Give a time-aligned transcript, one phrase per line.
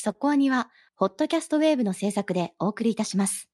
[0.00, 3.48] そこアニは、ホットキャストウェーブの制作でお送りいたします。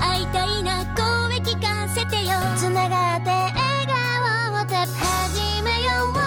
[0.00, 2.46] 会いたいな声聞かせてよ。
[2.56, 3.54] つながって笑
[3.86, 6.22] 顔をた始めようさ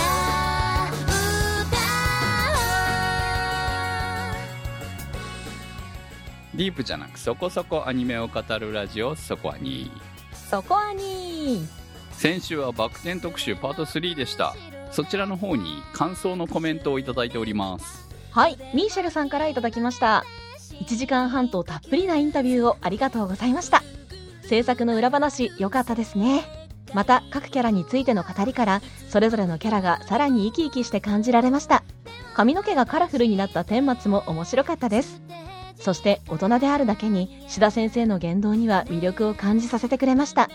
[0.00, 0.90] あ
[6.52, 9.92] ディープじゃなくそこそこアニメを語るラジオそこアニ
[10.34, 11.64] そこアニ
[12.10, 14.56] 先週はバク転特集パート3でした
[14.90, 18.08] そちらの方に感想のコメントをいただいております。
[18.30, 20.24] はいミーシェルさんからいただきました。
[20.80, 23.82] 1時間半とたっぷりなインタビューをありがとうございました。
[24.42, 26.44] 制作の裏話良かったですね。
[26.94, 31.82] また各キャラについての語りからそれぞれのキャラがさらに生き生きして感じられました。
[32.34, 35.22] 髪の毛がカラフルになった顛末も面白かったです。
[35.76, 40.48] そして大人であるだけに志田先生の言動には魅力を感じさせてくれました。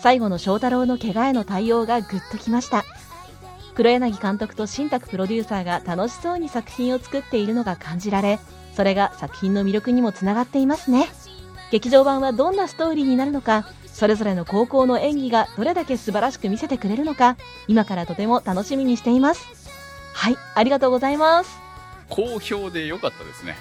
[0.00, 2.84] 最後の翔太郎の怪我への対応がグッときました。
[3.74, 8.38] 黒柳監督と新宅プロデューサーが楽しそうに作品を作っているのが感じられ
[8.74, 11.08] それが作品の魅力にもつながっていますね。
[11.70, 17.36] 劇場版はどんなストーリーになるのかそれぞれの高校の演技がどれだけ素晴らしく見せてくれるのか
[17.68, 19.46] 今からとても楽しみにしています。
[20.14, 21.58] はいありがとうございます。
[22.08, 23.56] 好評で良かったですね。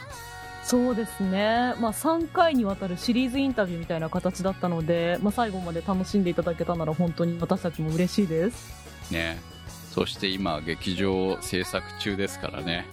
[0.63, 9.11] そうですね、まあ、3回にわたるシリーズインタビューみたいな形だったので、まあ、最後まで楽しんでいただけたなら本当に私たちも嬉しいです。
[9.11, 9.41] ね
[9.91, 12.85] そして今劇場制作中ですからね。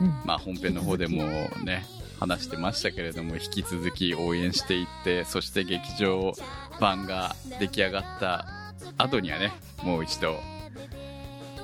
[0.00, 1.24] うんまあ本編の方でも
[1.64, 1.84] ね
[2.18, 6.32] 話してましたけれども引き続き応援していってそして劇場
[6.80, 8.46] 版が出来上がった
[8.98, 10.36] 後にはねもう一度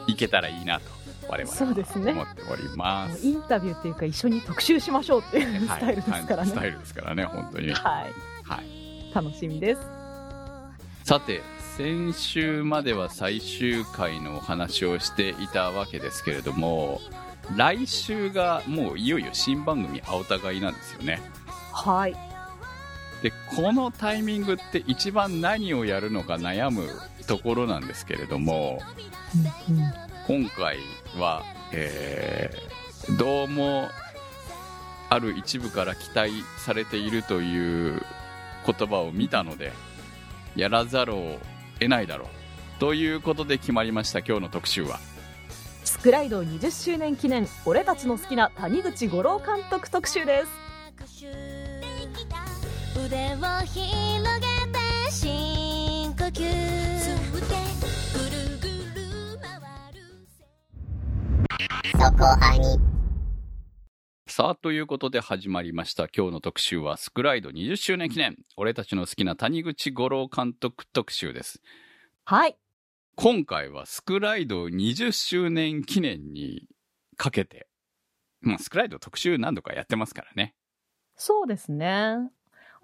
[0.06, 0.98] 行けたらいいなと
[1.28, 2.12] 我々そうですね。
[2.12, 3.26] は思っております。
[3.26, 6.36] インタビューっていうか一緒に特集しましょうっていうスタイルですからね。
[6.36, 7.72] はいスタイルですからね本当に。
[7.72, 8.12] はい、
[8.44, 9.14] はい。
[9.14, 9.80] 楽しみです。
[11.04, 11.42] さて
[11.78, 17.00] 先週までは最終回のお話をしていたわけですけれども
[17.56, 21.22] 来週がもういよいよ新番組「青互い」なんですよね
[21.72, 22.16] はい。
[23.22, 26.88] でこのタイミングって一番何をやるのか悩む
[27.28, 28.82] ところなんですけれども
[30.26, 30.78] 今回
[31.16, 32.78] は、えー
[33.16, 33.88] どうも
[35.08, 38.02] ある一部から期待されているという
[38.66, 39.72] 言葉を見たので
[40.54, 41.38] やらざるを
[41.80, 42.28] 得ないだろう。
[42.80, 45.00] ということで決まりました今日の特集は。
[45.84, 50.68] スクライド20周年記念俺たちの好きな谷口五郎監督特集です。
[53.04, 53.86] 腕を広
[54.40, 54.78] げて
[55.10, 57.54] 深呼吸吸って
[58.12, 59.50] ぐるぐる回
[59.94, 59.98] る
[61.92, 62.97] そこアニ
[64.38, 71.60] さあということで始まりました今日の特集はスクライド20周年記念俺たちの好きな谷口五郎監督特集です
[72.24, 72.56] はい。
[73.16, 76.68] 今回はスクライド20周年記念に
[77.16, 77.66] かけて、
[78.40, 80.54] まあ、スクライド特集何度かやってますからね。
[81.16, 82.14] そうですね。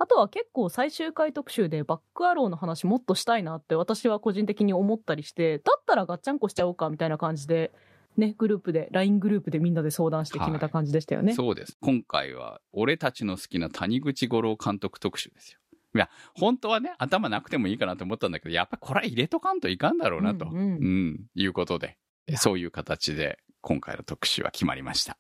[0.01, 7.71] あとは結構最終回特集でバックアローの話もっとしたいなって私は個人的に思ったりして、だったらガッチャンコしちゃおうかみたいな感じで、
[8.17, 11.35] ね、グループで、LINE グループでみんなで相談して決めた感じでしたよね。
[11.35, 11.77] そうです。
[11.81, 15.59] 今回は、俺たちの好きな谷口五郎監督特集ですよ。
[15.95, 21.99] いや、本当はね、頭なくてもいいかなと思ったんだけど、やっぱこれは入れとかんといかんだろうなと、うんうんうんいうことで、
[22.37, 25.17] そういう形で今回の特集は決まりました。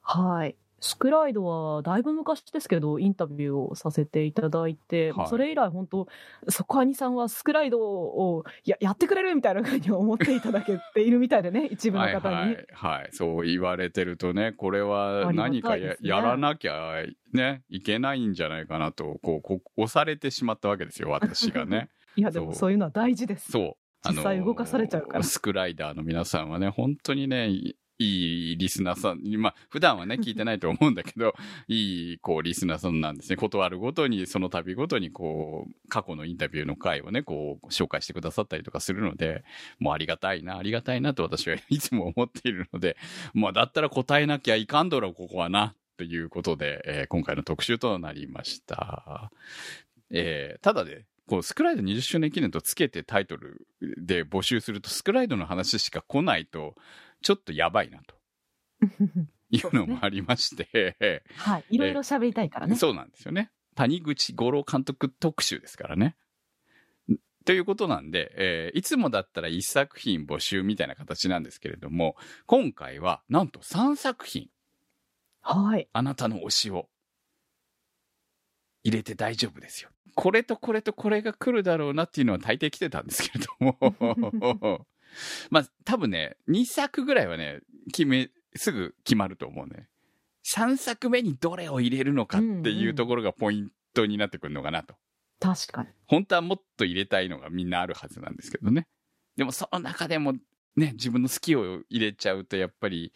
[0.00, 0.56] はい。
[0.80, 6.08] スクライドはだいぶ昔ですけど、インタビューをさせていただいて、はいそれ以来本当、
[6.48, 12.34] そこ兄さんはスクライドをややってくれるみたいなふうに思っていただけているみたいでね、 一部のはい方に。
[12.34, 13.08] はい、はい。
[13.12, 21.90] そう言われてるとね、これは何かや,、ねやらなきゃね、いけないんじゃないかなと、こう、こう押されてしまったわけですよ、私がね。
[22.16, 23.52] いや、でもそういうのは大事です。
[23.52, 24.08] そう。
[24.08, 27.50] 実際動かされちゃうからスクライダーの皆さんはね、本当にね、
[28.00, 31.34] いいリスナーさん、まあ、普段はね、聞いてないと思うんだけど、
[31.68, 33.36] いい、こう、リスナーさんなんですね。
[33.36, 39.44] 断るごとに、その度ごとに、こう、過去のインタビューの回をね、こう、紹介してくださったりとかするので、
[39.78, 42.96] もうありがたいな、ありがたいなと私はいつも思っているので、
[43.34, 49.30] まあ、だったら答えなきゃいかんだろ、ここはな、ということで、えー今回の特集となりました。
[50.10, 56.74] えーただで、こう、スクライド20周年記念とつけてタイトルで募集すると、スクライドの話しか来ないと、
[57.22, 58.14] ちょっとやばいなと
[59.50, 61.64] いうのもありまして、はい。
[61.70, 62.76] いろいろ喋りたいからね。
[62.76, 63.50] そうなんですよね。
[63.74, 66.16] 谷口五郎監督特集ですからね。
[67.44, 74.48] ということなんで、えーいつもだったら1作品募集みたいな形なんですけれども、今回はなんと3作品、
[75.40, 75.88] はい。
[75.92, 76.88] あなたの推しを
[78.84, 79.90] 入れて大丈夫ですよ。
[80.14, 84.86] これとこれとこれが来るだろうなっていうのは大抵来てたんですけれども、
[85.50, 87.60] まあ多分ね、2作ぐらいはね、
[87.92, 89.88] 決めすぐ決まると思うね。
[90.54, 94.94] 3作目にどれを入れるのかっていうところがポイントになってくるのかなと。
[95.38, 95.88] 確かに。
[96.06, 98.86] 本当はもっと入れたいのがみんなあるはずなんですけどね。
[99.36, 100.34] でもその中でも
[100.76, 103.12] ね、自分の好きを入れちゃうとやっぱり、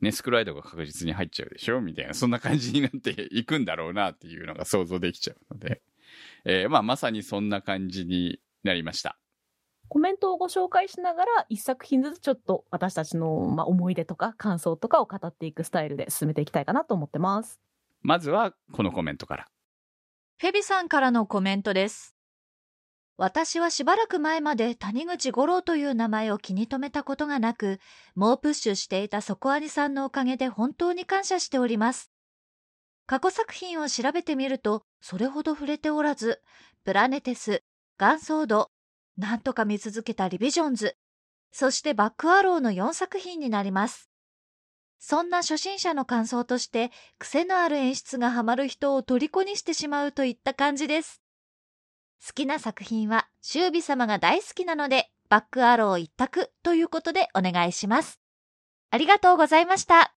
[0.00, 5.82] ね、スクライドが確実に入っちゃうでしょみたいな、そんな感じになっていくんだろうなっていうのが想像できちゃうので、
[6.44, 9.18] えーまあまさにそんな感じになりました。
[9.92, 17.60] コメントをご紹介しながら、一作品ずつちょっと私たちの、まあ、思い出とか感想とかを語っていくスタイルで進めていきたいかなと思ってます。
[18.00, 19.48] まずはこのコメントから。
[20.38, 22.16] フェビさんからのコメントです。
[23.18, 27.78] 私はしばらく前まで谷口五郎という名前を気に留めたことがなく、
[28.14, 32.10] 猛プッシュしていた底兄さんのおかげで本当に感謝しております。
[33.04, 36.40] 過去作品を調べてみると、それほど触れておらず、
[36.82, 37.62] プラネテス、
[37.98, 38.70] ガンソード、
[39.16, 40.96] なんとか見続けたリビジョンズ、
[41.52, 44.08] そしてバックアローの4作品になります。
[44.98, 51.20] そんな初心者の感想として、癖のある演出がハマる人を虜にしてしまうといった感じです。
[52.24, 58.20] 好きな作品は、シュービ様が大好きなので、バックアロー一択ということでお願いします。
[58.90, 60.14] ありがとうございました。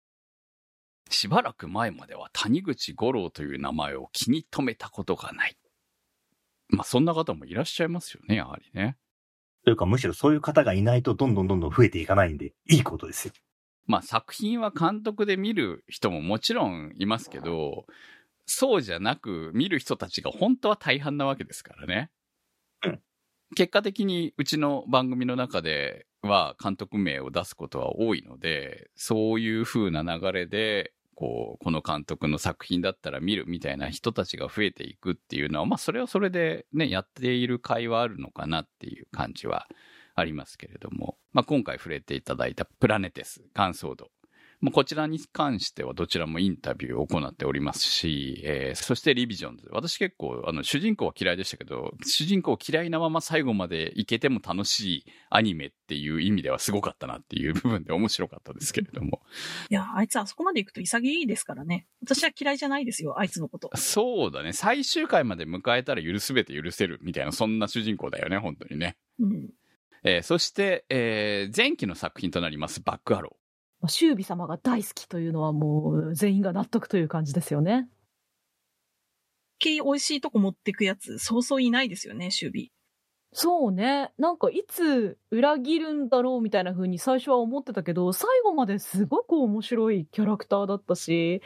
[1.10, 5.56] しばらく前までは谷口五郎という名前を気に留めたことがない。
[6.72, 8.96] まあそんな方もいらっしゃいますよね、やはりね。
[9.64, 13.34] というか、むしろそういう方がいないと、どんどんどんどん増えていかないんで、いいことですよ。
[13.86, 17.86] まあ作品は監督で見る人ももちろんいますけど、
[18.46, 22.10] そうじゃなく見る人たちが本当は大半なわけですからね。
[22.84, 23.00] うん
[23.54, 39.66] 結果的にうちの番組の中では監督名を出すことは多いので、そういう風な流れで、こう、この監督の作品だったら見るみたいな人たちが増えていくっていうのは、まあそれはそれでね、やっている会はあるのかなっていう感じは
[40.14, 44.10] ありますけれども、まあ、今回触れていただいたプラネテス、感想度。
[44.62, 49.68] まあ、こちらに関してはどちらもインタビューを行っておりますし、えーそしてリビジョンズ。
[49.72, 59.20] 私結構、あの、主人公は嫌いでしたけど、主人公嫌いなまま最後までいけても楽しいアニメっていう意味ではすごかったなっていう部分で面白かったですけれども。
[59.68, 61.86] いや、あいつあそこまで行くと潔いですからね。
[62.00, 63.68] 私は嫌いじゃないですよ、あいつのこと。
[63.74, 64.52] そうだね。
[64.52, 68.96] 最終回まで迎えたら許すべて許せるみたいな、そんな主人公だよね、本当にね。
[69.18, 69.50] うん。
[70.04, 73.41] えーそして、えー前期の作品となります、バックアロー。
[73.82, 77.88] まあシュービ様が大好きというのはもう全員が納得という感じですよね。
[79.62, 82.68] き美味しいとこ持ってくやつ、そうそういないですよね、守備。
[83.32, 84.12] そうね。
[84.18, 91.40] なんかいつ裏切るんだろうみたいな風に最初は思ってたけど、最後まですごく面白いキャラクターだったし、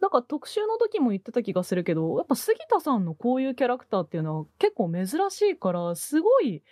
[0.00, 6.62] なんか特集の時も言ってた気がするけど、やっぱ杉田さんのこういうキャラクターっていうのは結構珍しいから、すごい、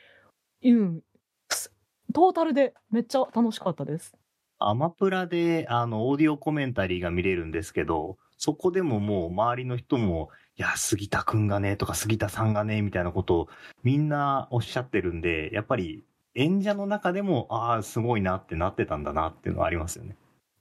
[0.64, 1.00] うん、
[1.48, 1.72] す
[2.12, 4.19] トータルでめっちゃ楽しかったです。
[4.60, 13.48] アマプラで、あの、オーディオコメンタリーが見れるんですけど、そこでももう周りの人も、いや、杉田くんがね、とか杉田さんがね、みたいなことを
[13.82, 16.04] みんなおっしゃってるんで、やっぱり
[16.34, 20.16] 演者の中でも、ああ、すごいなってなってたんだなっていうのはありますよね。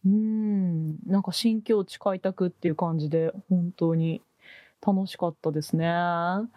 [0.05, 4.21] うん、なんか新境地開拓っていう感じで、本当に
[4.85, 5.87] 楽しかったですね。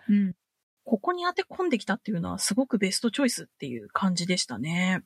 [0.08, 0.34] うん。
[0.84, 5.02] ここに当て込んできたっていうのはすごくベストチョイスっていう感じでしたね。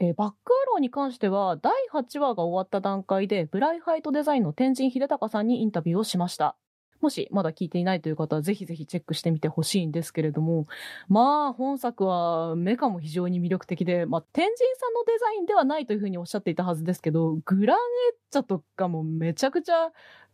[0.00, 6.56] えーバックアローに関しては、第8話が終わった段階で、ブライハイトデザインの天神秀隆さんにインタビューをしました。
[7.02, 10.66] もしまだ聞いていないという方は、ぜひぜひチェックしてみてほしいんですけれども、
[11.08, 19.90] まあ、本作はメカも非常に魅力的で、まあ、天神さんのデザインではないというふうにおっしゃっていたはずですけど、グランエッチャとかもめちゃくちゃ、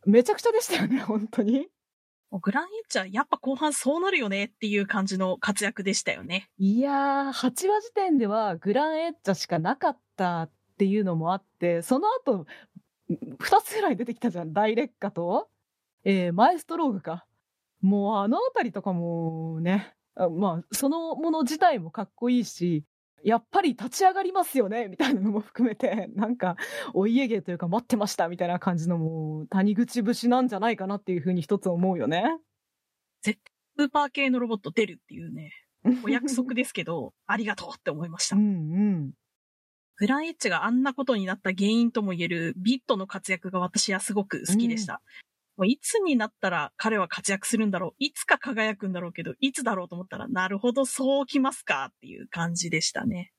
[0.07, 1.69] めちゃくちゃでしたよね、本当に。
[2.33, 6.51] グランエッチャー、やっぱ後半そうなるよねっていう感じの活躍でしたよね。
[6.59, 12.47] いやー、8話時点ではグランエッチャーしかなかったっていうのもあって、その後、
[13.09, 14.53] 2つぐらい出てきたじゃん。
[14.53, 15.49] 大劣化と、
[16.05, 17.25] えーマエストローグか。
[17.81, 22.85] もうあのあたりとかもね、まあ、そのもの自体もかっこいいし、
[23.25, 26.57] やっぱり立ち上がりますよね みたいなのも含めて、なんか、
[26.95, 32.25] お家芸というか待ってましたみたいな感じのもう、谷口節なんじゃないかなっていうふうに一つ思うよね。
[33.79, 35.53] スーパー系のロボット出るっていうね、
[36.05, 38.43] お約束ですけど、ありがとうって思いましたうん。
[38.43, 38.47] う
[39.07, 39.13] ん。
[39.97, 45.01] グランエッジがあんなことになった原因とも言えるビットの活躍が私はすごく好きでした。
[45.59, 53.33] もういつになったら彼は活躍するんだろういつか輝くんだろうけど、いつだろうと思ったら、なるほど、そうきますかっていう感じでしたね。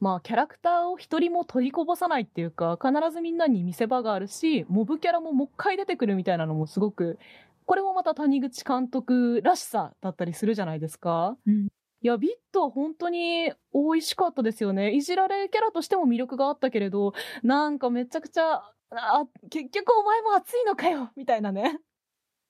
[0.00, 7.18] まあ、キャラクターを一人も取りこぼさないっていうか、必ずみんなに見せ場があるし、モブキャラももう一回出てくるみたいなのもすごく、
[7.66, 11.36] これもまた谷口監督らしさだったりするじゃないですか。
[11.46, 11.68] うん
[12.00, 14.92] いや、ビットは本当に美味しかったですよね。
[14.92, 21.78] いじられキャラとしても魅力があったけれど、なんかめちゃくちゃ、あ、結局お前も熱いのかよ みたいなね。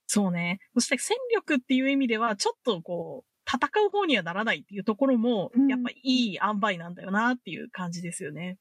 [0.06, 0.60] そうね。
[0.74, 8.58] そして戦力っていう意味では、ちょっとこう、戦う方にはならないっていうところも、うんやっぱいい塩梅なんだよなっていう感じですよね。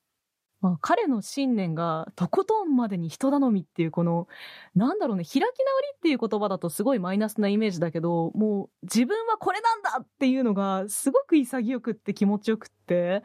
[0.60, 4.28] まあ、彼の信念がとことんまでに人頼みっていうこの
[4.76, 5.52] なんだろうね開き直り
[5.96, 13.24] っていう言葉だとすごいマイナスなイメージだけどもう自分はこれなんだっていうのがすごく潔くって気持ちよくって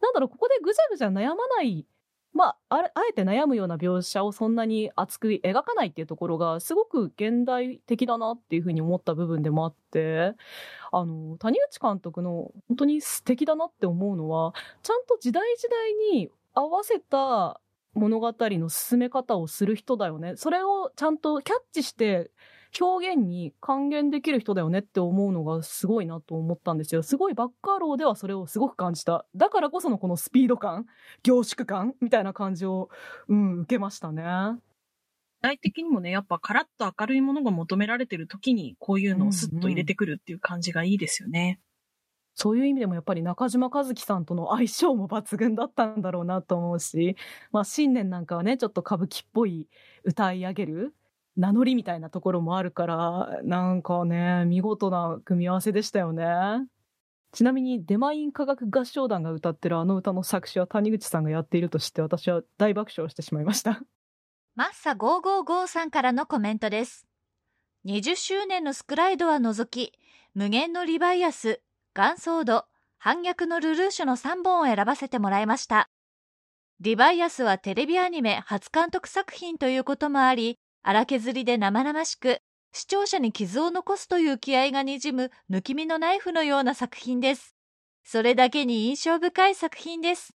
[0.00, 1.86] なんだろうここでぐちゃぐちゃ悩まない
[2.34, 10.32] まあ、あえて悩むような描写をそんなに熱く描かないっていうところがすごく現代的だなっていうふうに思った部分でもあって
[10.92, 17.60] あの谷口監督の本当に素敵だなって思うのはちゃんと時代時代に合わせた
[17.94, 20.34] 物語の進め方をする人だよね。
[20.36, 22.30] それをちゃんとキャッチして
[22.80, 27.02] 表現に還元できる人だよねって思うのがすごいなと思ったんですよ。
[27.02, 29.26] すごいバッカーローではそれをすごく感じた。
[29.34, 30.86] だからこそのこのスピード感、
[31.22, 32.88] 凝縮感みたいな感じを、
[33.28, 34.22] うん、受けましたね。
[35.42, 41.60] 具体的にもね、やっぱカラッと明るいものが求められてる時に、こういうのをスッと入れてくるっていう感じがいいですよね。
[42.34, 47.16] そういう意味でもやっぱり中島和樹さんとの相性も抜群だったんだろうなと思うし、
[47.50, 49.68] まあ新年なんかはね、ちょっと歌舞伎っぽい
[50.04, 50.94] 歌い上げる
[51.36, 56.26] 名乗りみたいなところもあるから、なんかね、見事な組み合わせでしたよね。
[57.32, 63.82] ちなみに、デマイン科学合唱団が歌ってるあの歌の作詞は谷口さんがやっていると知って私は大爆笑してしまいました。
[64.54, 67.06] マッサ555さんからのコメントです。
[67.86, 69.98] 20周年のスクライドは除き、
[70.34, 71.62] 無限のリバイアス、
[71.94, 72.66] ガンソード、
[72.98, 75.88] 反逆のルルーシュの3本を選ばせてもらいました。
[76.80, 82.40] リバイアスはテレビアニメ初監督作品ということもあり、荒削りで生々しく、
[82.72, 87.54] 視聴者に傷を残すという気合がにじむ抜き身のナイフのような作品です。
[88.04, 90.34] それだけに印象深い作品です。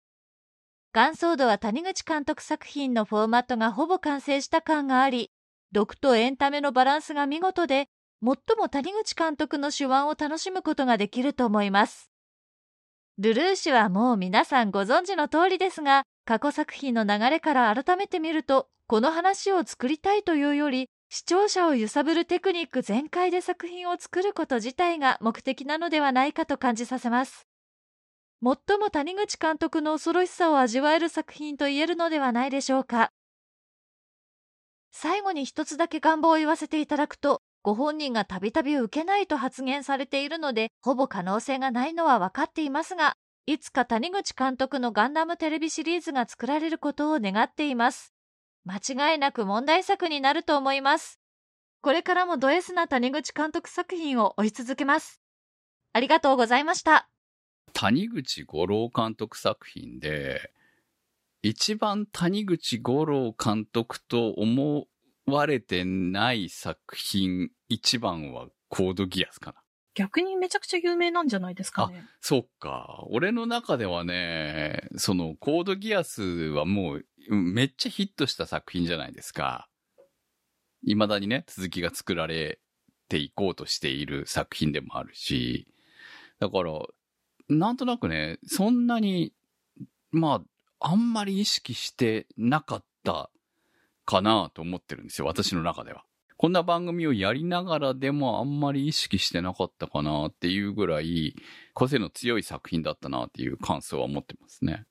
[0.94, 5.32] ガンソードは谷口監督作品のフォーマットがほぼ完成した感があり、
[5.72, 7.90] 毒とエンタメのバランスが見事で、
[8.24, 12.10] 最も谷口監督の手腕を楽しむことができると思います。
[13.18, 27.48] ルルーシュはもう皆さんご存知の通りですが、過去作品の流れから改めて見ると、この話を作りたいというより、視聴者を揺さぶるテクニック全開で作品を作ること自体が目的なのではないかと感じさせます。
[28.44, 33.14] 最も谷口監督の恐ろしさを味わえる作品と言えるのではないでしょうか。
[34.92, 43.16] 最後に一つだけ願望を言わせていただくと、ご本人がたびたび受けないと発言されているので、ほぼ可能性がないのは分かっていますが、
[43.50, 48.14] いつか谷口監督のガンダムテレビシリーズが作られることを願っています。
[48.66, 51.22] 間違いなく問題作になると思います。
[51.80, 55.22] これからもド S な谷口監督作品を追い続けます。
[55.94, 57.08] ありがとうございました。
[57.72, 60.52] 谷口五郎監督作品で、
[61.42, 64.88] 一番谷口五郎監督と思
[65.26, 69.64] われてない作品、一番はコードギアスかな。
[69.98, 72.06] 逆にめちゃくちゃ有名なんじゃないですかね。
[72.22, 73.04] そっか。
[73.10, 77.00] 俺の中ではね、そのコードギアスはも
[77.30, 79.68] うめっちゃヒットした作品じゃないですか。
[80.86, 82.60] 未だにね、続きが作られ
[83.10, 85.68] ていこうとしている作品でもあるし、
[86.40, 86.74] だから、
[87.50, 89.34] なんとなくね、そんなに、
[90.12, 90.44] ま
[90.80, 93.32] あ、あんまり意識してなかった
[94.06, 96.04] かなと思ってるんですよ、私の中では。
[96.38, 101.36] こんな番組をやりながらでもあんまり意識してなかったかなっていうぐらい、
[101.74, 104.86] 個性の強い作品だったなっていう感想は持ってますね。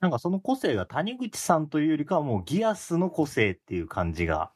[0.00, 4.52] なんかその個性が谷口さんというよりかはもうギアスの個性っていう感じが。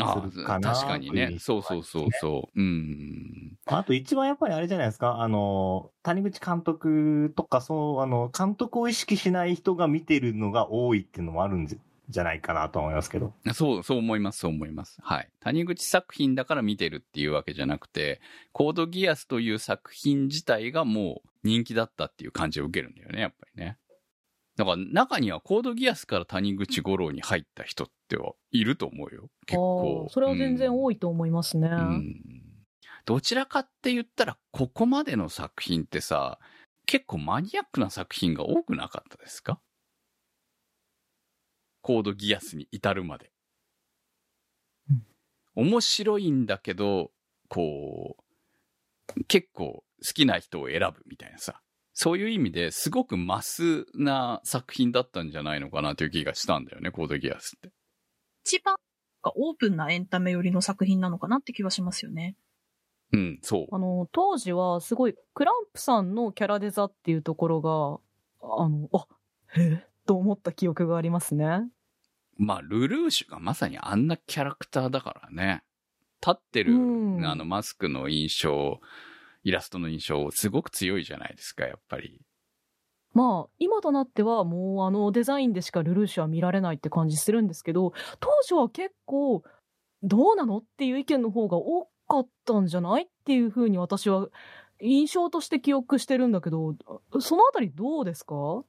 [0.00, 1.36] あするかな確かにね。
[1.38, 2.60] そうそうそうそう。
[2.60, 3.58] うん。
[3.66, 5.20] あと一番やっぱりあれじゃないですか。
[5.20, 11.78] あの、谷口監督とか、そう、あの、監督を意識しない人が見てるのが多いっていうのもあるんじ
[12.08, 13.34] じゃないかなと思いますけど。
[13.54, 14.98] そう、そう思います、そう思います。
[15.02, 15.30] はい。
[15.40, 18.20] 谷口作品だから見てるっていうわけじゃなくて、
[18.52, 23.78] コードギアスという作品自体がもう人気だったっていう感じを受けるんだよね、やっぱりね。
[24.56, 29.30] だから中にはコードギアスから谷口五郎に入った人ってはいると思うよ。
[29.46, 30.70] 結構それは全然い。
[30.70, 31.68] 多いと思いますね。
[31.68, 32.22] うん。
[33.06, 36.38] どちらかって言ったら、ここまでの作品ってさ、
[36.84, 39.58] 結構マニアックな作品が多くなかったですか？
[41.82, 43.30] コードギアスに至るまで。
[45.54, 47.12] 面白いんだけど、
[47.48, 48.16] こ
[49.16, 51.60] う、結構好きな人を選ぶみたいなさ。
[51.94, 57.70] そういう意味ですごくマスな作品だったんじゃないのかなという気がしたんだよね、コードギアスって。
[58.44, 58.76] 一番
[59.24, 62.36] オープンなエンタメ寄りの作品なのかなって気はしますよね。
[63.12, 63.66] うん、そう。
[63.70, 68.00] あの、当時はすごい、クランプさんのキャラデザっていうところが、
[68.42, 69.06] あの、あ、
[69.54, 71.68] へえ、と思った記憶がありますね。
[72.38, 75.62] まあ、ルルーシュがまさにあんなキャラクターだからね。
[76.24, 78.80] 立ってる、うんあの、マスクの印象、
[79.42, 82.20] イラストの印象、すごく強いじゃないですか、やっぱり。
[83.12, 89.42] まあ、今となってはもうあのデザインでしかルルーシュは見られないって感じするんですけど、当時は結構、
[90.02, 94.28] どうなのっていう意見の方が多かったんじゃないっていうふうに私は
[94.80, 96.74] 印象として記憶してるんだけど、
[97.20, 98.64] そのあたりどうですか？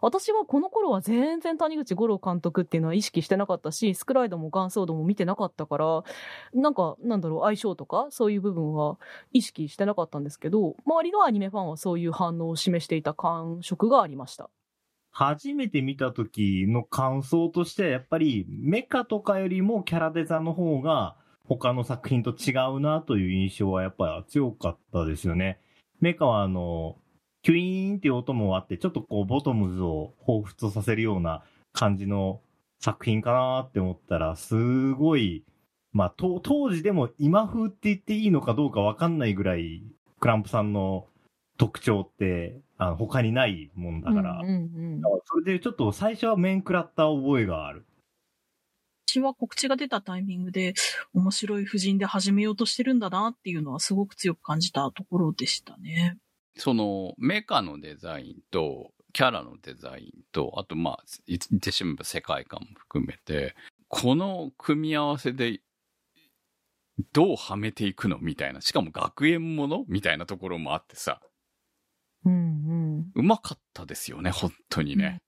[0.00, 6.04] 私はこの頃は全然谷口五郎監督っていうのは意識してなかったし、スクライドもガンソードも見てなかったから、
[6.54, 8.98] なんか、なんだろう、相性とか、そういう部分は
[9.32, 14.50] 意識してなかったんですけど、周りのアニメファンはそういう反応を示していた感触がありました。
[15.10, 21.16] 初めて見た時の感想としては、やっぱりメカとかよりもキャラデザの方が
[21.48, 25.60] 他の作品と違うなという印象はやっぱり強かったですよね。
[26.00, 26.98] メカはあの、
[27.48, 32.42] キュイーンっていう音もあって、ちょっとこうボトムズを彷彿とさせるような感じの
[32.78, 35.46] 作品かなって思ったら、すごい、
[35.94, 39.82] まあ、と当時でも今風って言っていいのかどうかわかんないぐらい、
[40.20, 41.06] クランプさんの
[41.56, 47.86] 特徴って、あの他にないもんだから、うんうんうんだからそれでちょっと最初は面食らった覚えがある。
[49.06, 50.74] 私は告知が出たタイミングで、
[51.14, 56.18] 面白い婦人で始めようとしてるんだなっていうのはすごく強く感じたところでしたね。
[56.58, 63.54] その、メカのデザインと、キャラのデザインと、あとまあ、言ってしまえば世界観も含めて、
[63.88, 65.60] この組み合わせで、
[67.12, 68.60] どうはめていくのみたいな。
[68.60, 69.84] しかも学園もの？
[69.86, 71.20] みたいなところもあってさ、
[72.24, 72.36] うんう
[73.02, 75.22] んうまかったですよね、本当にね。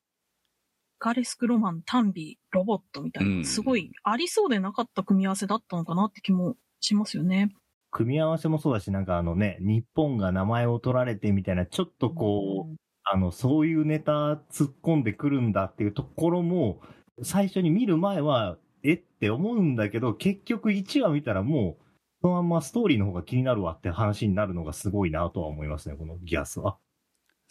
[0.99, 7.55] ガレスクロマン、タンビ、ロボットみたいな、うんすごいありそうでなかった組み合わせだったのかなって気もしますよね。
[7.91, 16.81] 組み合わせもそうだし、なんかあのね、日本が名前を取られてみたいな、ちょっとこう、あの、そういうネタ突っ込んでくるんだっていうところも、
[17.23, 21.85] 最初に見る前は、えって思うんだけど、結局1話見たらもう、
[22.23, 26.79] そのまんまストーリーの方が気になるわって話になるのがすごいなとは思いますね、このギアスは。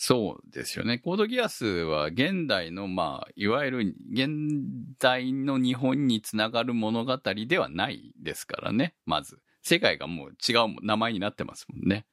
[0.02, 0.98] そうですよね。
[0.98, 4.30] コードギアスは現代の、まあ、いわゆる現
[4.98, 9.42] 代の日本につながる物語ではないですからね、まず。
[9.62, 12.06] 世界がもう違う名前になってますもんね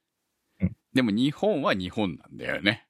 [0.60, 0.76] うん。
[0.94, 2.86] でも日本は日本なんだよね。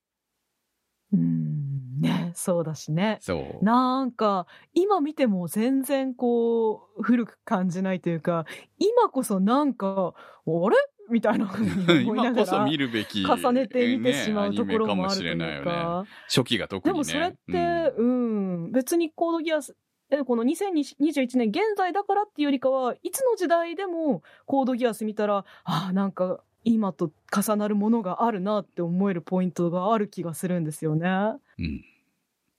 [1.12, 3.18] うんね、そうだしね。
[3.20, 3.64] そう。
[3.64, 8.44] なんか、今見ても全然こう、古く感じないというか、
[8.78, 10.76] 今こそなんか、あれ？
[11.08, 15.70] みたいな風に思い今ながら こそ見るべき、重ねて見てしまうところもあるとねアニメかもしれないいうよね。
[15.70, 16.04] か。
[16.28, 16.92] 初期が特にね。
[16.92, 19.60] でもそれって、うん、別にコードギア
[20.26, 31.08] この2021年現在だからっていうよりかは、いつの時代でもコードギアス見たら、ああ、なんか今と重なるものがあるなって思えるポイントがある気がするんですよね。
[31.58, 31.84] うん。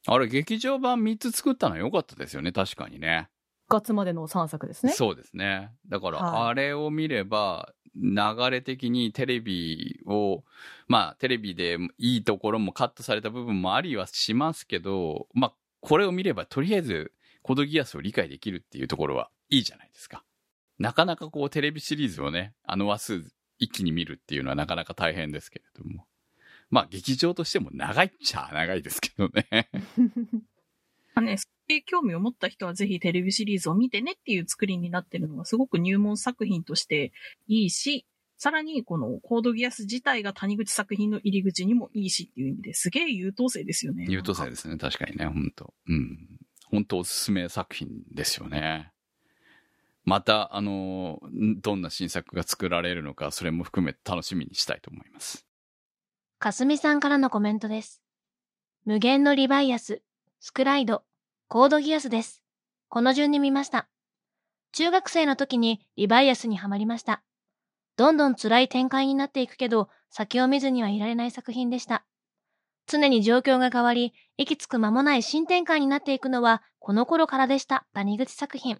[0.07, 3.29] あれ、劇場版3つ作ったのは良かったですよね、確かにね。
[3.69, 4.93] 月までの3作ですね。
[4.93, 5.71] そうですね。
[5.89, 10.43] だから、はいあれを見れば、流れ的にテレビを、
[10.87, 17.11] まあ、テレビでいいところもカットされた部分もありはしますけど、まあ、これを見れば、とりあえず、
[17.47, 20.25] コードギアスを理解できるっていうところはいいじゃないですか。
[20.79, 26.05] なかなかこう、テレビシリーズをね、あの話数一気に見るっていうのはなかなか大変ですけれども。
[26.69, 29.69] まあ、劇場としても長いっちゃ長いですけどね。
[31.15, 31.37] ま あね、
[31.85, 37.13] 興味を持った人はぜひテレビシリーズを見てねっていう作りになってるのがすごく入門作品として
[37.47, 38.05] いいし、
[38.35, 44.05] さらにこのコードギアス自体が谷口作品の入り口にもいいしっていう意味ですげえ優等生ですよね。
[44.09, 44.77] 優等生ですね。
[44.77, 46.39] 確かにね、本当うん。
[46.69, 48.91] 本当おすすめ作品ですよね。
[50.03, 51.19] また、あの、
[51.61, 55.45] どんな新作が作られるのか、それも含めて楽しみにしたいと思います。
[56.39, 58.01] かすみさんからのコメントです。
[58.85, 60.01] 無限のリバイアス、
[60.39, 61.03] スクライド、
[61.49, 62.41] コードギアスです。
[62.87, 63.89] この順に見ました。
[64.71, 67.23] 中学生の時にリバイアスにはまりました。
[67.97, 72.05] どんどん辛い展開になっていくけど、先を見ずにはいられない作品でした。
[72.87, 78.79] 常に状況が変わり、息つく間もない新展開になっていくのは、この頃からでした、谷口作品。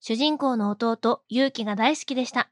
[0.00, 2.50] 主人公の弟、勇気が大好きでした。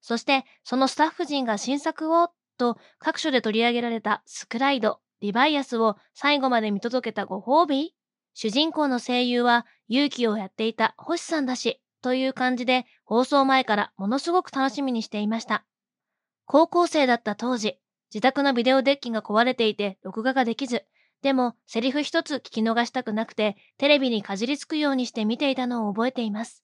[0.00, 7.94] そして、そのスタッフ陣が新作を、と各所で取り上げられたスクライド、リバイアスを最後まで見届けたご褒美
[8.34, 15.64] 主人公の声優は勇気をやっていた星さんだし、という感じで放送前からものすごく楽しみにしていました。
[16.44, 17.78] 高校生だった当時、
[18.14, 20.84] 自宅のビデオデッキが壊れていて録画ができず、
[21.22, 26.62] でもセリフ一つ聞き逃したくなくてテレビにかじりつくようにして見ていたのを覚えています。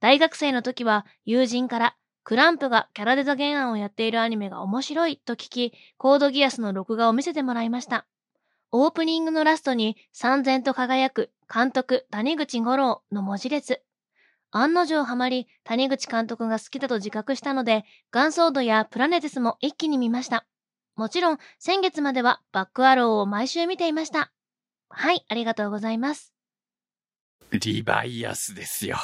[0.00, 8.06] 大学生の時は友人からクランプがキャラデザ原案をやっているアニメが面白いと聞き、コードギアスの録画を見せてもらいました。
[8.70, 13.82] オープニングのラストに、三千と輝く、監督、谷口五郎の文字列。
[14.52, 20.46] 案の定ハマり、谷口監督が好きだと自覚したので、ガンソードやプラネテスも一気に見ました。
[20.96, 24.32] もちろん、先月まではバックアローを毎週見ていました。
[24.88, 26.34] はい、ありがとうございます。
[27.52, 28.98] リバイアスですよ。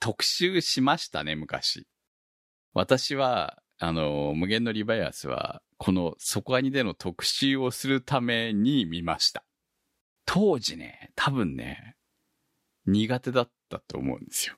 [0.00, 1.86] 特集しましたね、昔。
[2.74, 9.44] 私は、あの、無限のリバイアスは、この底アニでの特集をするために見ました。
[10.24, 11.96] 当時ね、多分ね、
[12.86, 14.56] 苦手だったと思うんですよ。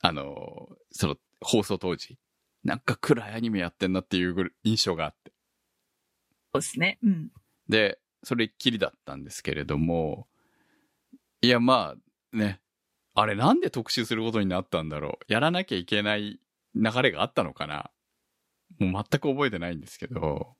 [0.00, 2.18] あの、その、放送当時。
[2.64, 5.32] なんか暗いアニメやってんなっていう印象があって。
[6.54, 6.98] そうですね。
[7.02, 7.30] うん。
[7.68, 10.28] で、それっきりだったんですけれども、
[11.40, 12.60] いや、まあ、ね、
[13.14, 15.32] あれなんで特集することになったんだろう。
[15.32, 16.40] やらなきゃいけない
[16.74, 17.90] 流れがあったのかな
[18.78, 20.56] もう全く覚えてないんですけど、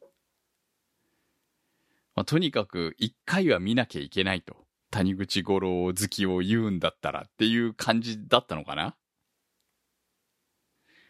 [2.15, 4.57] まあ、とにかく一回は見なきゃいけないと。
[4.91, 8.95] 谷口五郎好きを言うんだったらっていう感じだったのかな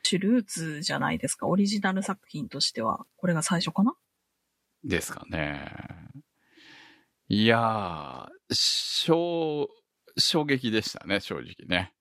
[0.04, 1.46] シュルーツじゃないですか。
[1.46, 3.06] オリジナル作品としては。
[3.16, 3.94] これが最初かな？
[4.84, 5.72] ですかね。
[7.28, 9.68] いやー、衝、
[10.18, 11.94] 衝撃でしたね、正直ね。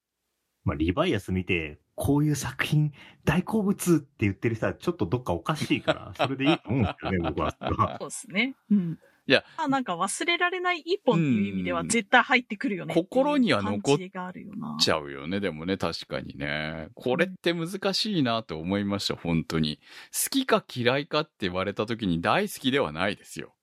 [0.63, 2.91] まあ、リバイアス見て、こういう作品
[3.23, 7.55] 大好物って言ってる人はちょっとどっかおかしいから、それでいいと思うんですよね、僕は。
[7.99, 8.55] そうですね。
[8.71, 8.99] うん。
[9.27, 12.95] いや、あ、なんか忘れられない一本っていう意味では絶対入ってくるよね。
[12.95, 14.77] 心には残っ感じがあるよな。
[14.79, 16.89] ちゃうよね、でもね、確かにね。
[16.95, 19.79] これって難しいなと思いました、本当に。
[20.11, 23.55] 好きか嫌いかって言われた時に大好きではないですよ。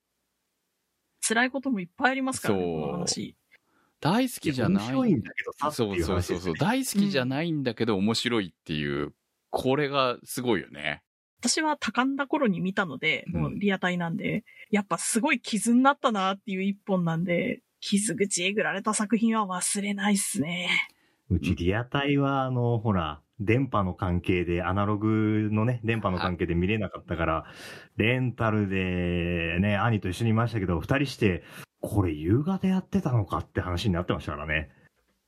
[1.21, 3.37] 辛いこともいっぱいありますからね、そうこの話。
[4.01, 4.85] 大好きじゃない。
[4.85, 6.55] 面白いんだけどさそうそうそうそう。
[6.55, 9.13] 大好きじゃないんだけど面白いっていう、
[9.51, 11.03] これがすごいよね。
[11.41, 20.69] 私は多感な頃に見たので、うんもうリアタイなんで、やっぱすごい傷になったなっていう一本なんで、傷口えぐられた作品は忘れないっすね。
[21.31, 27.45] うちリアタイは、あの、ほら、電波の関係で、アナログのね、電波の関係で見れなかったから、
[27.97, 31.45] レンタルでね、兄と一緒にいましたけど、二人して、
[31.81, 34.71] これ夕方やってたのかって話になってましたからね。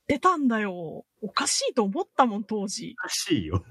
[0.07, 1.05] 出たんだよ。
[1.21, 2.95] おかしいと思ったもん、当時。
[2.99, 3.63] おかしいよ。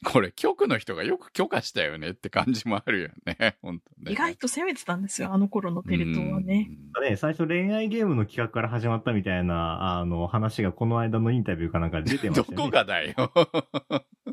[0.04, 3.56] これ、局の人がよく許可したよねって感じもあるよね。
[3.62, 4.12] 本当ね。
[4.12, 6.70] 意外と攻めてたんですよ、あの頃のテレ東はね。
[7.02, 12.36] ね、最初恋愛ゲームの企画から始まったみたいな、あの、話がこの間のインタビューかなんかで出てうん。
[12.36, 12.56] ましたよね。
[12.56, 13.14] どこがだよ。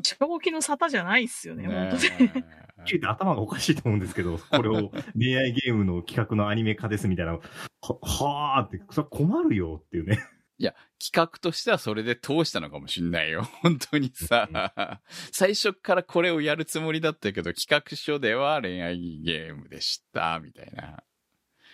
[0.02, 2.44] 正気の沙汰じゃないっすよね、ね本当ね。
[2.84, 7.40] 聞いて頭がおかしいと思うんですけど、これを恋愛ゲームの企画のアニメ化ですみたいな、は、
[7.80, 10.18] はーって、それ困るよっていうね。
[10.58, 13.42] いや、企画としてはそれで通したのかもしんないよ。
[13.62, 15.00] 本当にさ、
[15.32, 21.02] 最初からこれをやるつもりだったけど、企画書では恋愛ゲームでした、みたいな。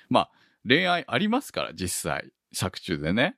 [0.09, 0.31] まあ、
[0.67, 2.33] 恋愛ありますから、実際。
[2.53, 3.37] 作中でね。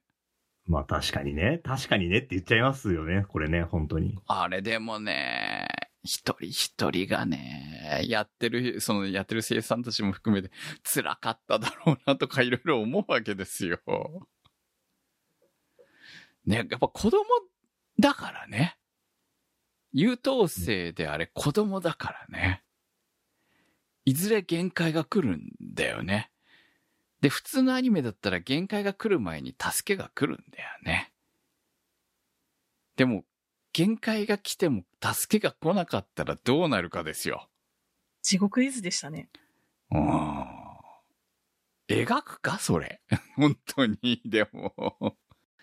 [0.67, 4.17] まあ確かにね、確かにねって言っちゃいますよね、これね、本当に。
[4.27, 5.67] あれでもね、
[6.05, 10.51] 一人一人がね、やってる、そのやってる生産たちも含めて
[10.85, 13.79] 辛かっただろうなとかいろいろ思うわけですよ。
[16.45, 17.25] ね、やっぱ子供
[17.99, 18.79] だからね。
[19.93, 22.63] 優等生であれ子供だからね。
[24.05, 26.31] いずれ限界が来るんだよね。
[27.21, 31.13] で、普通のアニメだったら限界が来る前に助けが来るんだよね。
[32.97, 33.25] でも、
[33.73, 37.49] 限界が来ても助けが来なかったらどうなるかですよ。
[38.23, 39.31] 地獄絵図でしたね。
[39.91, 40.47] うん。
[41.89, 43.01] 描くかそれ。
[43.37, 44.21] 本当に。
[44.25, 45.17] でも。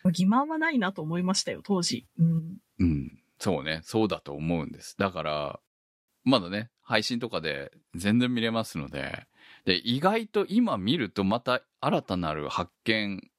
[0.05, 2.07] 欺瞞はないなと思いましたよ、当時。
[2.17, 2.57] うん。
[2.79, 3.19] うん。
[3.39, 3.81] そうね。
[3.83, 4.95] そうだと思うんです。
[4.97, 5.59] だから、
[6.23, 9.27] まだね、配信とかで全然見れますので、
[9.65, 13.29] で、意外と今見るとまた新たなる発見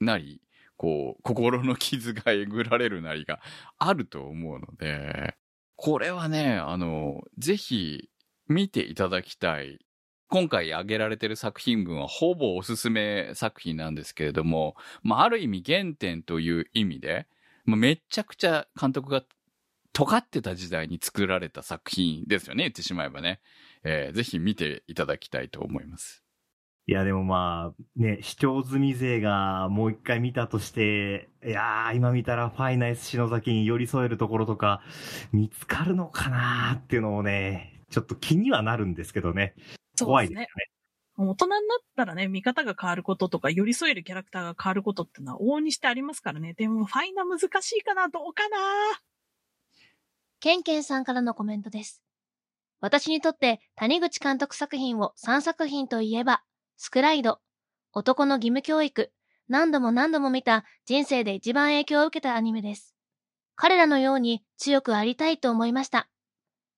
[0.00, 0.40] なり、
[0.76, 3.40] こう、心の傷がえぐられるなりが
[3.78, 5.36] あると思うので、
[5.76, 8.10] これはね、あの、ぜひ
[8.48, 9.78] 見ていただきたい。
[10.30, 17.26] 今回挙げられてる作品群はほぼおすすめ作品なんですけれども、まあ、ある意味原点という意味で、
[17.64, 19.24] まあ、めちゃくちゃ監督が
[19.92, 23.40] 尖ってた時代に作られた作品ですよね、言ってしまえばね。
[23.82, 26.22] えーぜひ見ていただきたいと思います。
[26.86, 34.80] いや、でもまあ、ね、視聴済み勢がもう一回見たとして、いやー、今見たらファイナイス篠崎に寄り添えるところとか、
[35.32, 39.54] 見つかるのかなーっていうのをね、ちょっと気にはなるんですけどね。
[40.04, 40.48] 怖いですよね。
[41.16, 41.60] 大人になっ
[41.96, 46.54] たらね、見方が変わることとか、寄り添えるキャラクターが変わることってのは往々にしてありますからね。
[46.54, 48.56] でも、ファイナ難しいかなどうかな
[50.40, 52.02] ケンケンさんからのコメントです。
[52.80, 56.42] 私にとって谷口監督作品を3作品といえば、
[56.78, 57.40] スクライド、
[57.92, 59.12] 男の義務教育、
[59.48, 62.94] 何度も何度も見た人生で一番影響を受けたアニメです。
[63.54, 66.08] 彼らのように強くありたいと思いました。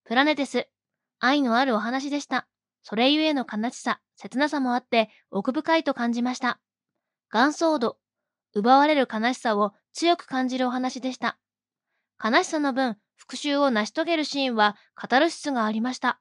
[0.04, 0.68] プラネテス、
[1.20, 2.48] 愛のあるお話でした。
[2.82, 6.60] それゆえの悲しさ、切なさもあって奥深いと感じました。
[7.30, 7.98] ガンソード、
[8.54, 11.38] 奪われる悲しさを強く感じるお話でした。
[12.22, 16.20] 悲しさの分、復讐を成し遂げるシーンはカタルシスがありました。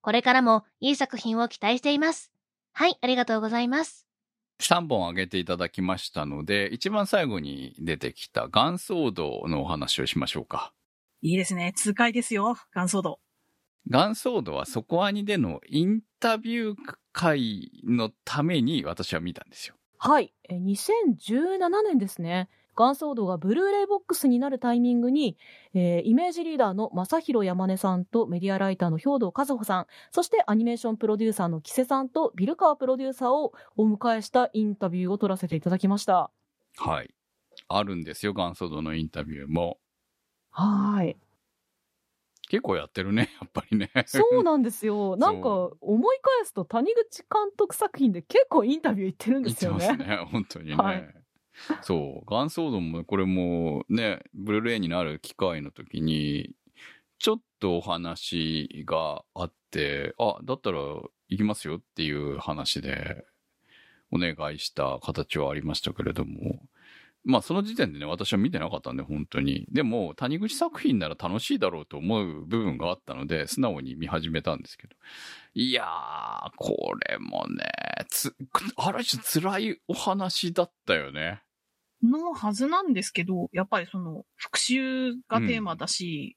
[0.00, 2.32] これからもいい作品を期待しています。
[2.72, 4.06] はい、ありがとうございます。
[4.60, 10.72] 3本挙げていただきましたので、一番最後に出てきたガンソードのお話をしましょうか。
[11.22, 11.72] いいですね。
[11.74, 12.56] 痛快ですよ。
[12.72, 13.23] ガンソード。
[13.88, 16.76] ガンソードはそこアニでのインタビュー
[17.12, 19.74] 会のために私は見たんですよ。
[19.98, 20.34] はい。
[20.48, 22.48] え2017年ですね。
[22.76, 25.36] ガンソードがブルーレイボックスになるタイミングに、
[25.74, 36.30] えーイメージリーダーの正弘山根さんとメディアライターの兵藤和穂さん、そしてアニメーションプロデューサーの木瀬さんとビルカープロデューサーをお迎えしたインタビューを取らせていただきました。
[36.76, 37.14] はい。
[37.68, 39.78] あるんですよ、ガンソードのインタビューも。
[40.50, 41.16] はい。
[42.54, 43.90] 結構やってるね、 やっぱりね。
[44.06, 45.16] そうなんですよ。
[45.16, 49.78] なんか思い返すと谷口監督作品で結構インタビュー行ってるんですよね。
[49.80, 50.76] 言ってますね、本当にね。
[50.76, 51.14] はい
[51.82, 56.50] そう、ガンソードもこれもね、ブルーレイになる機会の時に、
[57.18, 63.24] ちょっとお話があって、あ、だったら行きますよっていう話で
[64.10, 66.60] お願いした形はありましたけれども、
[67.24, 69.66] まあその時点でね、私は見てなかったんで、本当に。
[69.70, 74.94] でも、谷口作品なら楽しいだろうと思う部分があったので、素直に見始めたんですけど。
[75.54, 77.64] いやー、これもね、
[78.08, 78.36] つ、
[78.76, 81.42] ある種辛いお話だったよね。
[82.02, 86.36] のはずなんですけど、やっぱりその、復讐がテーマだし、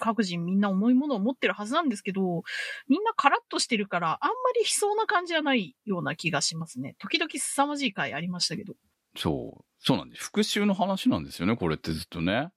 [0.00, 2.42] 各人みんな重いものを持ってるはずなんですけど、
[2.86, 6.94] みんなカラッとしてるから、あんまり悲壮な感じじゃないような気がしますね。
[6.98, 8.74] 時々凄まじい回ありましたけど。
[9.16, 9.64] そう。
[9.78, 10.24] そうなんです。
[10.24, 12.50] 復讐の話なんですよね、これってずっとね。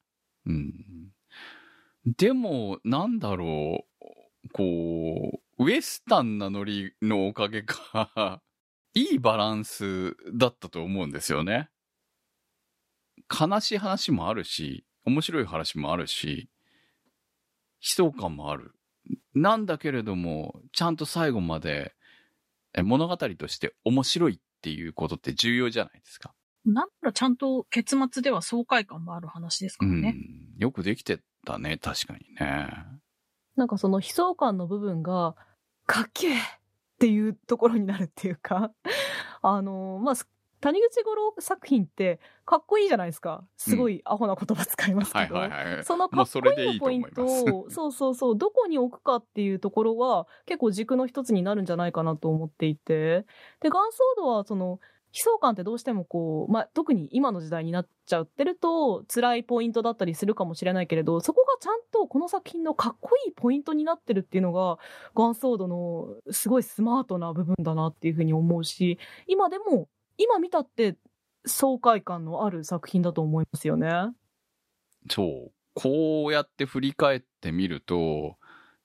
[0.46, 0.74] うん。
[2.06, 8.42] でも、なんだろう、こう、ウエスタンなノリのおかげか、
[8.96, 11.70] いいバランスだったと思うんですよね。
[13.30, 16.50] 悲しい話もあるし、面白い話もあるし、
[17.80, 18.76] 悲壮感もある。
[19.34, 21.96] なんだけれども、ちゃんと最後まで
[22.84, 26.34] 物語として面白いっていうことって重要じゃないですか。
[26.66, 30.12] なんならちゃんと結末では爽快感もある話ですかうらね。
[30.12, 30.58] ん。
[30.58, 32.68] よくできてたね、確かにね。
[33.56, 35.36] なんかその悲壮感の部分が、
[35.86, 36.38] かっけえっ
[37.00, 38.72] ていうところになるっていうか、
[39.42, 40.30] あのまあ、す
[40.62, 43.44] 谷口五郎作品ってかっこいいじゃないですか。
[43.58, 45.40] すごいアホな言葉使いますはいけど。
[45.40, 45.84] はいはい。
[45.84, 47.26] そのかっこもうそれでいいのポイント。
[47.26, 53.26] を、 そうそうそう、どこに置くかっていうところは結構軸の一つになるんじゃないかなと思っていて。
[53.60, 54.80] で、ガンソードはその、
[55.14, 64.78] 悲壮感ってどうしてもこう、まあ、特に今の時代になっちゃってると辛いポイントだったりするかもしれないけれど、そこがちゃんとこの作品のかっこいいポイントになってるっていうのが、
[65.16, 68.98] ガンソードのすごいスマートな部分だなっていうふうに思うし、
[69.28, 70.96] 今でも、今見たって
[71.46, 73.90] 爽快感のある作品だと思いますよね。
[75.10, 75.52] そう。
[75.74, 78.38] こうやって振り返ってみると、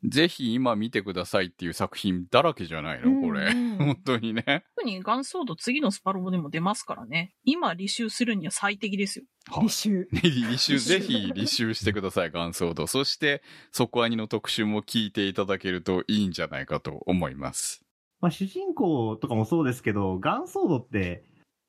[0.08, 3.20] ぜひ今見てくださいっていう作品だらけじゃないの？
[3.20, 3.52] これ。
[3.52, 4.64] 本当にね。
[4.76, 7.34] 特にガンソード次のスパロボでも出ますからね。
[7.44, 9.24] 今履修するには最適ですよ。
[9.48, 10.08] はい履修。
[10.12, 12.86] 履修、ぜひ履修してください、ガンソード。
[12.88, 17.84] そして、そこアニの特集も聞いていただけるといいんじゃないかと思います。
[18.20, 21.24] まあ、主人公とかもそうですけど、ガンソードって、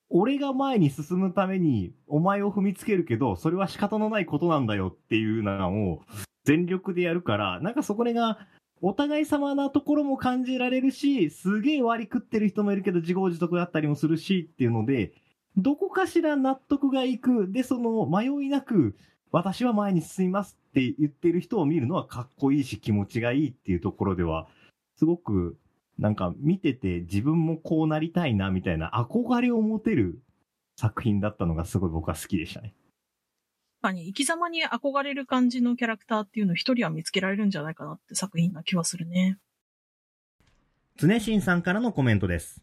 [0.09, 6.01] 俺が前に進むためにお前を踏みつけるけど、それは仕方のないことなんだよっていうのを
[6.47, 8.47] 全力でやるから、なんかそこが
[8.81, 15.11] お互い様なところも感じられるし、すげえ割り食ってる人もいるけど自業自得だったりもするしっていうので、
[15.57, 18.95] どこかしら納得がいく、で、その迷いなく、
[19.29, 24.47] 私は前に進みますって言ってる人を見るのはかっこいいし気持ちがいいっていうところでは、
[24.95, 25.57] すごく
[25.99, 30.21] なんか見てて自分もこうなりたいなみたいな憧れを持てる
[30.77, 32.73] 作品だったのがすごい僕は好きでしたね。
[33.87, 39.37] かに生き様に憧れる感じのキャラクターっていうのを一人は見つけられるんじゃないかなって作品な気はするね。
[40.97, 42.61] 常新さんからのコメントです。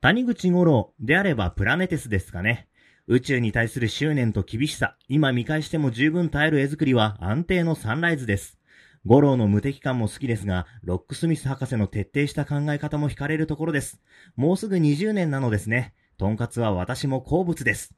[0.00, 2.68] 谷口五郎であればプラネテスですかね。
[3.06, 8.58] 宇宙に対する執念と厳しさ、今見返しても十分耐える絵作りは安定のサンライズです。
[9.06, 14.00] 五郎の無敵感も好きですが、ロックスミス博士の徹底した考え方も惹かれるところです。
[14.36, 15.94] もうすぐ20年なのですね。
[16.18, 17.94] とんかつは私も好物です。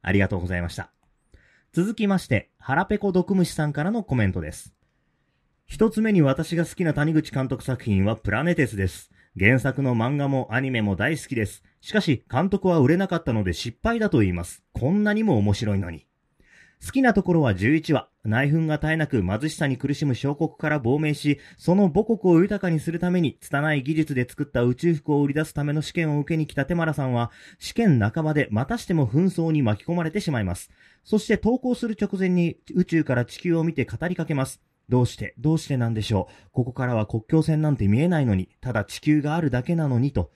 [0.00, 0.92] ありがとうございました。
[1.72, 4.72] 続きまして、腹ペコ毒虫さんからのコメントです。
[5.66, 9.10] 一つ目に私が好きな谷口監督作品はプラネテスです。
[9.38, 11.62] 原作の漫画もアニメも大好きです。
[11.82, 14.62] しかし、監督は売れなかったので失敗だと言います。
[14.72, 16.06] こんなにも面白いのに。
[16.84, 18.08] 好きなところは11話。
[18.24, 30.70] 内紛が絶えなく貧しさに苦しむ小国から亡命し、その母国を豊かにするために、拙い技術で作った宇宙服を売り出すための試験を受けに来たテマラさんは、試験半ばでまたしても紛争に巻き込まれてしまいます。
[31.08, 34.60] そして投稿する直前に宇宙から地球を見て語りかけます。
[34.90, 36.50] どうして、どうしてなんでしょう？
[36.52, 40.30] ここからは国境線なんて見えないのに、ただ地球があるだけなのにと。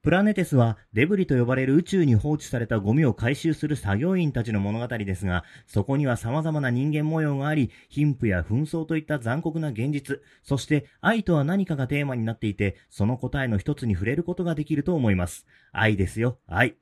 [0.00, 15.44] プラネテスはデブリと呼ばれる宇宙に放置されたゴミを回収する作業員たちの物語ですが、そこには様々な人間模様があり、貧富や紛争といった残酷な現実、そして愛とは何かがテーマになっていて、その答えの一つに触れることができると思います。
[15.72, 16.76] 愛ですよ、愛。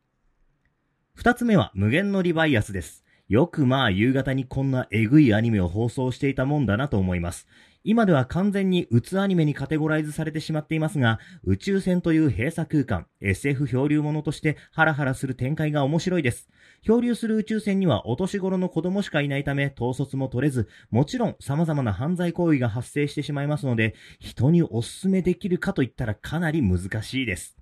[1.17, 3.03] 二つ目は無限のリバイアスです。
[3.27, 7.49] よくまあ夕方にこんなエグいアニメを放送していたもんだなと思います。
[7.85, 16.51] 今では完全にうつアニメにカテゴライズされてしまっていますが、宇宙船という閉鎖空間、SF 漂流物としてハラハラする展開が面白いです。
[16.83, 27.57] 漂流する宇宙船にはお年頃の子供しかいないため、統率も取れず、もちろん様々な犯罪行為が発生してしまいますので、人にお勧めできるかといったらかなり難しいです。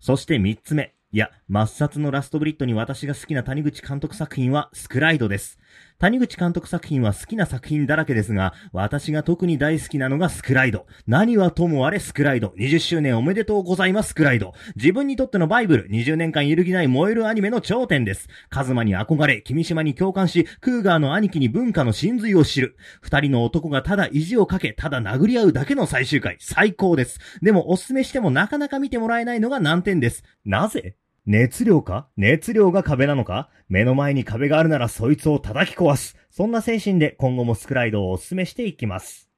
[0.00, 0.94] そして三つ目。
[1.14, 5.58] いや、抹殺のラストブリッドに私が好きな谷口監督作品はスクライドです。
[5.98, 10.86] 谷口監督作品は好きな作品だらけですが、私が特に大好きなのがスクライド。
[11.06, 12.54] 何はともあれスクライド。
[12.56, 14.54] 20周年おめでとうございますスクライド。
[14.74, 18.30] 自分にとってのバイブル、20年間揺るぎない燃えるアニメの頂点です。
[18.48, 22.78] カズマに憧れ、君島に共感し、クーガーの兄貴に文化の真髄を知る。
[23.02, 26.38] 二人の男がただ意地をかけ、ただ殴り合うだけの最終回。
[26.40, 27.20] 最高です。
[27.42, 30.24] でもおすすめしてもなかなか見てもらえないのが難点です。
[30.46, 30.96] なぜ？
[31.24, 32.08] 熱量か？
[32.16, 33.48] 熱量が壁なのか？
[33.68, 36.16] 目の前に壁があるならそいつを叩き壊す。
[36.30, 39.30] そんな精神で今後もスクライドをお勧めしていきます。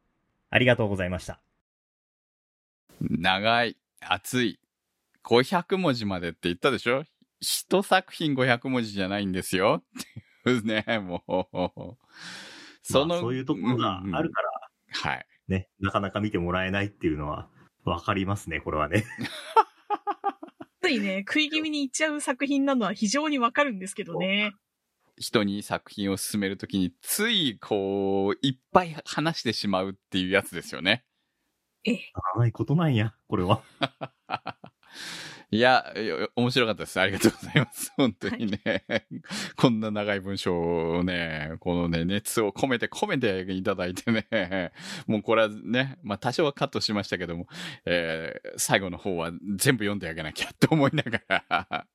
[0.50, 1.40] ありがとうございました。
[3.00, 4.60] 長い、熱い。
[5.24, 7.04] 500文字までって言ったでしょ？
[7.40, 9.82] 一作品500文字じゃないんですよ。
[10.44, 11.96] っていうね、もう。
[12.82, 15.26] その、まあそういうところがあるから、はい。
[15.48, 17.48] ね、なかなか見てもらえないっていうのは、
[17.84, 19.04] わかりますね、これはね。
[20.84, 24.52] ついね、食い気味にいっちゃう作品なのは非常にわかるんですけどね。
[25.16, 31.04] 人に作品を進めるときに、つい、こう、いっぱい話してしまうっていうやつですよね。
[31.84, 32.12] ええ。
[32.36, 33.62] ないことなんや、これは。
[35.54, 35.84] いや、
[36.34, 36.98] 面白かったです。
[36.98, 37.92] ありがとうございます。
[37.96, 38.84] 本当にね。
[39.54, 44.72] こんな長い文章をね、このね、熱を込めて込めていただいてね、
[45.06, 47.46] もうこれはね、まあ多少はカットしましたけども、
[47.86, 51.86] えー最後の方は全部読んであげなきゃって思いながら、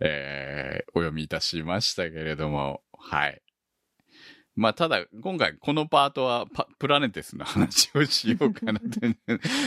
[0.00, 3.43] えーお読みいたしましたけれども、はい。
[4.56, 6.46] まあ、ただ、今回このパートは
[6.78, 8.86] プラネテスの話をしようかなと。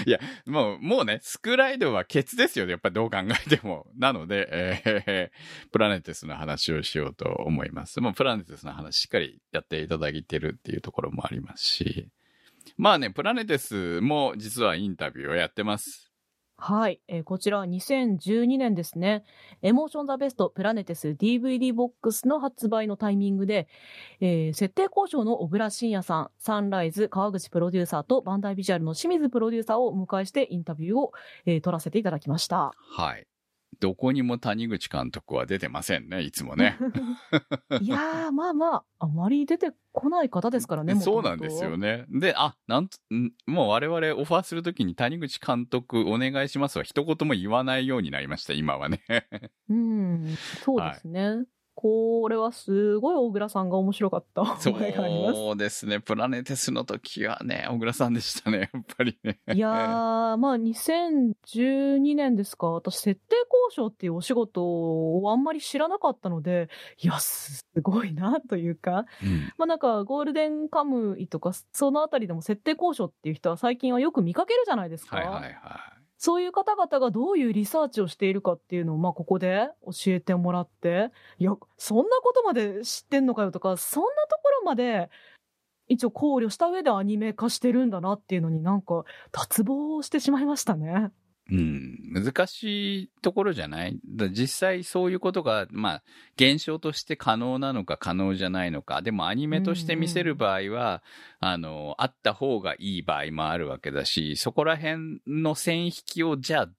[0.05, 2.65] いや、もう、もうね、スクライドはケツですよ。
[2.65, 3.87] ねやっぱりどう考えても。
[3.97, 7.99] なので、えープラネテスの話をしようと思います。
[8.01, 12.09] もうプラネテスの話しっかりやっていただいてるっていうところもありますし。
[12.77, 16.06] まあね、プラネテスも実はインタビューをやってます。
[16.59, 19.23] はい、えーこちらは2012年ですね。
[19.61, 23.67] エモーションザベストプラネテス DVD ボックスの発売のタイミングで、
[24.21, 31.11] えー設定交渉の小倉慎也さん、サンライズ川口プロデューサーとバンダイビジュアルの清水プロデューサーをお迎えしてインタビューを、
[31.45, 32.73] えー取らせていただきました。
[32.75, 33.27] はい。
[33.79, 36.77] どこにも谷口監督は出てませんね、いつもね。
[37.81, 42.05] いやー、まあまあ、あまり出てこない方ですからね、 そうなんですよね。
[42.09, 42.19] ね。
[42.19, 49.01] で、あ、なんと、んもう我々オファーするときに谷口監督お願いしますは一言も言わないようになりました、今はね。
[49.69, 51.45] うん、そうですね。
[51.79, 54.71] これはすごい大倉さんが面白かった そ。
[55.53, 55.99] うですね。
[55.99, 59.39] プラネテスの時はね、小倉さんでしたね、 やっぱりね。
[59.53, 62.71] いやー、 まあ2012年ですか。
[62.71, 66.67] 私、設定交渉っていうお仕事をあんまり知らなかったので、
[66.99, 75.17] いや、すごいなというか、うんまあなんかゴールデンカムイとか、そのあたりでも設定交渉っていう人は最近はよく見かけるじゃないですか。
[75.17, 75.96] はいはいはい。
[76.17, 85.09] そういう方々がどういうリサーチをしているかっていうのを、まあ、ここで教えてもらって、いや、そんなことまで知ってんのかよとか、そんなところまで、
[85.87, 91.11] 一応考慮した上でアニメ化してるんだなっていうのになんか、脱帽してしまいましたね。
[91.49, 93.97] うん、難しいところじゃない？
[94.05, 96.03] だ実際そういうことが、まあ、
[96.35, 99.01] 現象として可能なのか可能じゃないのか。
[99.01, 101.03] でもアニメとして見せる場合は、
[101.39, 106.69] あの、あった方がいい場合もあるわけだし、そこら辺の線引きをじゃあ、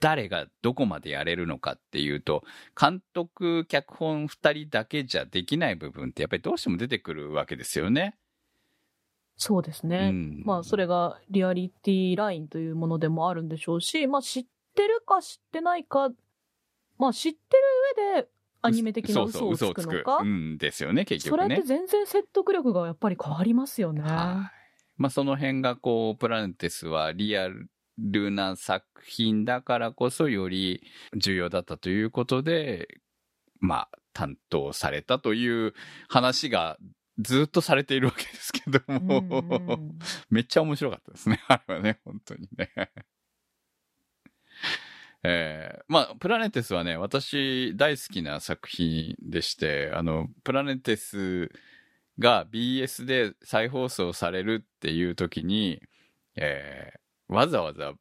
[0.00, 2.44] 誰がどこまでやれるのかっていうと、
[2.78, 8.14] 監督、脚本二人だけじゃできない部分ってやっぱりどうしても出てくるわけですよね。
[9.36, 10.10] そうですね。
[10.10, 16.10] うんまあ、それがリアリティラインというものでもあるんでしょうし、まあ、知ってるか知ってないか、
[16.98, 17.38] まあ、知って
[17.98, 18.28] る上で
[18.62, 21.66] アニメ的な嘘をつくのか、うんですよね、結それって局ね。
[21.66, 24.00] 全然説得力がやっぱり変わりますよね。
[24.00, 24.10] はい。
[24.96, 27.48] まあ、その辺がこう、プラネテスはリア
[27.98, 30.82] ルな作品だからこそより
[31.16, 32.88] 重要だったということで、
[33.60, 35.74] まあ、担当されたという
[36.08, 36.78] 話が
[37.18, 39.98] ずっとされているわけですけども、うんうん
[40.30, 41.40] めっちゃ面白かったですね。
[41.48, 42.70] あれはね、本当にね。
[45.26, 51.50] えーまあ、プラネテスはね、私大好きな作品でして、あの、プラネテス
[52.18, 55.82] が BS で再放送されるっていう時に、
[56.36, 57.94] えーわざわざ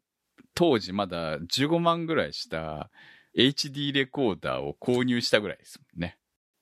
[0.53, 2.91] 当時まだ15万ぐらいした
[3.37, 6.17] HD レコーダーを購入したぐらいですもんね。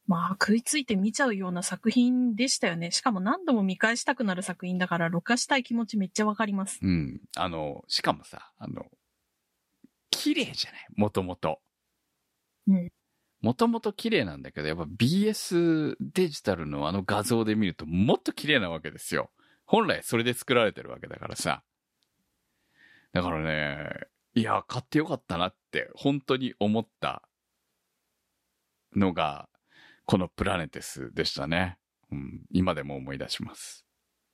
[0.08, 2.92] まあ、食いついて見ちゃうような作品でしたよね。
[2.92, 6.80] しかも何度も見返したくなる作品だから、録画したい気持ちめっちゃわかります。
[6.82, 7.22] うん。
[7.36, 8.86] あの、しかもさ、あの、
[10.10, 10.86] 綺麗じゃない？
[10.96, 11.62] もともと。
[12.68, 12.92] うん。
[13.42, 19.32] もともと綺麗なんだけど、やっぱ BS デジタルのあの画像で見るともっと綺麗なわけですよ。
[19.66, 21.64] 本来それで作られてるわけだからさ。
[23.14, 23.90] だからね、
[24.36, 27.24] いや、買ってよかったなって本当に思った
[28.96, 29.50] のが、
[30.12, 31.78] このプラネテスでしたね。
[32.12, 33.86] うん、今でも思い出します。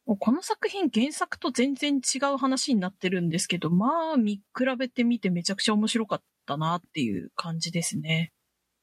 [0.07, 4.41] この作品原作と全然違う話になってるんですけど、まあ見比
[4.75, 8.32] べてみてめちゃくちゃ面白かったなっていう感じですね。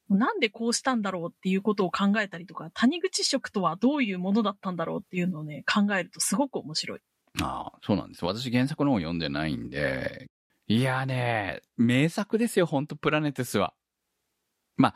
[0.09, 7.01] なんでこうしたんだろうっていうことを考えたりとか、谷口色とはどういうものだったんだろうっていうのをね、考えるとすごく面白い。
[7.42, 8.24] ああ、そうなんです。
[8.24, 10.28] 私原作の方読んでないんで。
[10.68, 13.74] いやね、名作ですよ、ほんとプラネテスは。
[14.76, 14.95] まあ、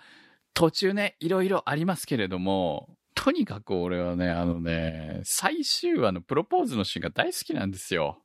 [0.58, 8.20] 途中ね、いろいろありますけれども、とにかく俺はね、あのね、最終話のプロポーズのシーンが大好きなんですよ。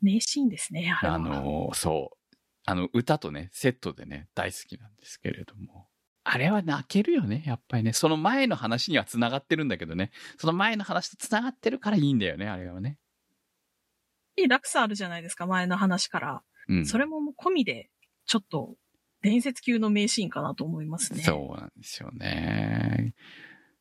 [0.00, 1.14] 名シーンですね、あ。
[1.14, 2.36] あの、そう。
[2.64, 5.88] あの、歌とね、セットでね、大好きなんですけれども。
[6.22, 7.92] あれは泣けるよね、やっぱりね。
[7.92, 10.12] その前の話には繋がってるんだけどね。
[10.38, 12.98] その前の話と繋がってるからいいんだよね、あれはね。
[14.36, 16.42] いい落差あるじゃないですか、前の話から。
[16.68, 16.86] うん。
[16.86, 17.90] それももう込みで、
[18.26, 18.76] ちょっと、
[19.26, 21.22] 伝説級の名シーンかなと思いますね。
[21.24, 23.12] そうなんですよね。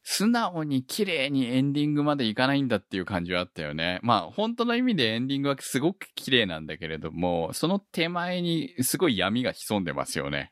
[0.02, 4.00] 素直に綺麗にエンディングまでいかないんだっていう感じはあったよね。
[4.02, 10.52] まあ本当の意味でエンディングはすごく綺麗なんだけれども、その手前にすごい闇が潜んでますよね。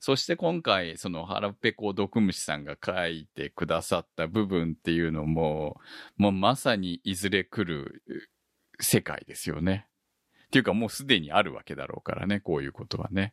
[0.00, 5.76] そして今回、その腹ペコ毒虫さんが書いてくださった部分っていうのも、
[6.16, 8.02] もうまさにいずれ来る
[8.80, 9.86] 世界ですよね。
[10.52, 13.32] っていうかもうすでにあるわけだろうからね、こういうことはね。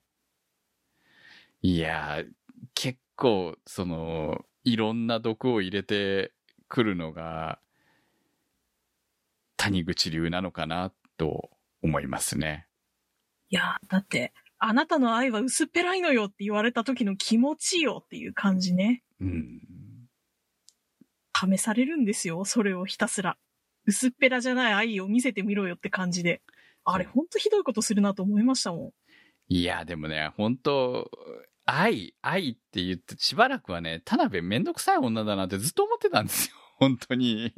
[1.61, 2.27] いやー、
[2.73, 6.31] 結構、その、いろんな毒を入れて
[6.69, 7.59] くるのが、
[9.57, 11.49] 谷口流なのかな、と
[11.83, 12.67] 思いますね。
[13.49, 19.03] いや、だって、あなたの愛は薄っぺらいのよって言われた時の気持ちよっていう感じね。
[19.19, 19.59] うん。
[21.35, 23.37] 試されるんですよ、それをひたすら。
[23.85, 26.41] 薄っぺらじゃない愛を見せてみろよって感じで。
[26.91, 28.91] あれ、ほんとひどいことするなと思いましたもん。
[29.49, 31.09] いや、でもね、本当
[31.65, 36.55] 愛、愛って言って、しばらくはね、田辺めんどくさい女だなってずっと思ってたんですよ。
[36.79, 37.53] 本当に。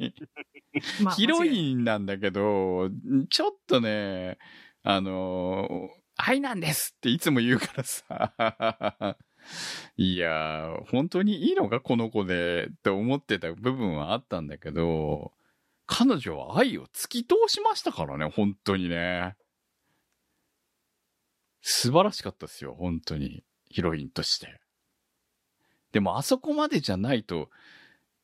[1.02, 2.90] まあヒロインなんだけど、
[3.30, 4.38] ちょっとね、
[4.82, 9.16] あの、愛なんですっていつも言うからさ。
[9.96, 15.32] いやー、本当にいいのかこの子でって思ってた部分はあったんだけど、
[15.86, 19.34] 彼女は愛を突き通しましたからね、本当にね。
[21.60, 23.44] 素晴らしかったですよ、本当に。
[23.68, 24.60] ヒロインとして。
[25.92, 27.50] でもあそこまでじゃないと、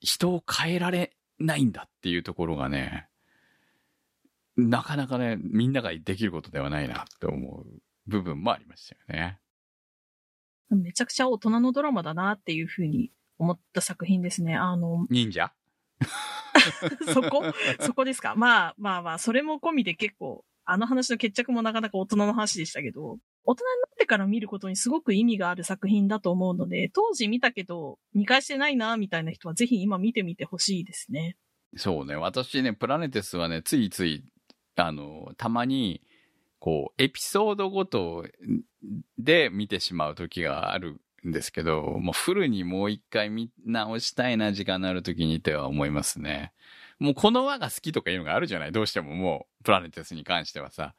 [0.00, 3.08] 人を変えられないんだっていうところがね、
[4.56, 7.66] なかなかね、みんなができることではないなって思う
[8.06, 9.38] 部分もありましたよね。
[10.70, 14.56] めちゃくちゃ大人のドラマだなっていうふうに思った作品ですね。
[14.56, 15.52] あの、忍者？
[17.12, 17.44] そこ？
[17.80, 18.34] そこですか？
[18.36, 31.36] まあまあまあ、それも込みで結構、あの話の決着もなかなか大人の話でしたけど、大人になってから見ることにすごく意味がある作品だと思うので、当時見たけど、見返してないな、みたいな人はぜひ今見てみてほしいですね。
[31.76, 34.24] そうね、私ね、プラネテスはね、ついつい、
[34.76, 36.02] あの、たまに、
[36.58, 38.26] こう、エピソードごと
[39.16, 46.52] で見てしまう時があるんですけど、もうフルにもう一回見直したいな、時間のある時にっては思いますね。
[46.98, 50.94] もうこの輪が好きとかいうのがあるじゃないどうしてももう、プラネテスに関してはさ。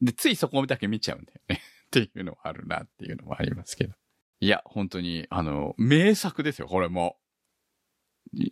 [0.00, 1.60] で、ついそこだけ見ちゃうんだよね。
[1.86, 3.94] っていうのはあるなっていうのもありますけど。
[4.40, 7.18] いや、本当に、あの、名作ですよ、これも。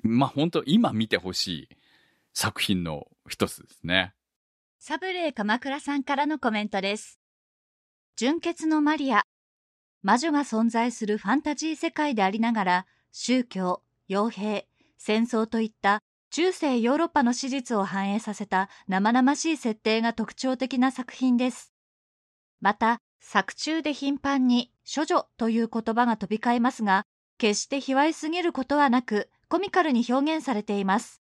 [0.02, 1.68] まあ本当今見てほしい
[2.32, 4.14] 作品の一つですね。
[4.78, 7.18] サブレー鎌倉さんからのコメントです。
[8.16, 9.24] 純潔のマリア。
[10.04, 21.72] 魔女が存在するファンタジー世界でありながら、宗教、傭兵、戦争といった中世ヨーロッパの史実を反映させた生々しい設定が特徴的な作品です。
[22.60, 27.06] また、作中で頻繁に処女という言葉が飛び交いますが、
[27.38, 31.22] 決して卑猥すぎることはなく、コミカルに表現されています。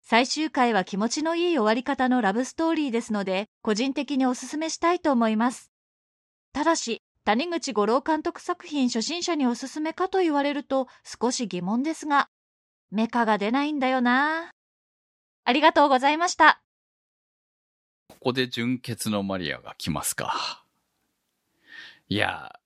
[0.00, 5.72] 最終回は気持ちのいい終わり方のラブストーリーですので、個人的にお勧めしたいと思います。
[6.54, 12.28] ただし、谷口五郎監督作品初心者におすすめかと言われると少し疑問ですが、
[12.92, 14.52] メカが出ないんだよな。
[15.44, 16.62] ありがとうございました。
[18.08, 20.64] ここで純潔のマリアが来ますか。
[22.08, 22.60] いや、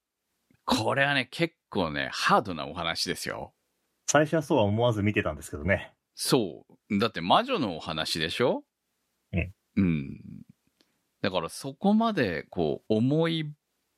[0.66, 3.54] これはね、結構ね、ハードなお話ですよ。
[4.08, 5.94] 最初はそうは思わず見てたんですけどね。
[6.14, 6.98] そう。
[6.98, 8.62] だって魔女のお話でしょ？
[9.32, 9.54] うん。
[9.76, 10.20] うん。
[11.22, 13.50] だからそこまで、こう、重い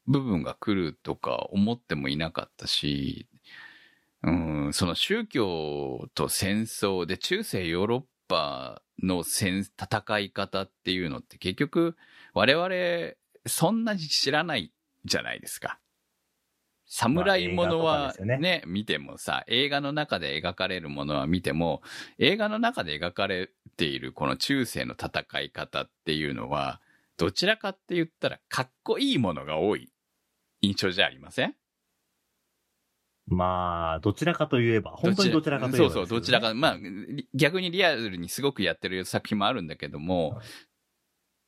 [0.06, 3.28] 部分が来るとか思ってもいなかったし、
[4.22, 11.96] うん、その宗教と戦争で中世ヨーロッパの戦戦い方っていうのって結局
[12.34, 13.14] 我々
[13.46, 14.72] そんなに知らない
[15.04, 15.78] じゃないですか。
[16.94, 21.80] 侍ものはねね、見てもさ、映画の中で描かれるものは見ても、
[22.18, 23.48] 映画の中で描かれ
[23.78, 26.82] ているこの中世の戦い方っていうのは、
[27.16, 29.91] どちらかって言ったらかっこいいものが多い
[30.62, 31.54] 印象じゃありません？
[33.26, 36.54] まあ、どちらかといえば、本当にどちらかといえば、そうそう、どちらか。
[36.54, 40.40] まあ、り逆にリアルにすごくやってる作品もあるんだけども、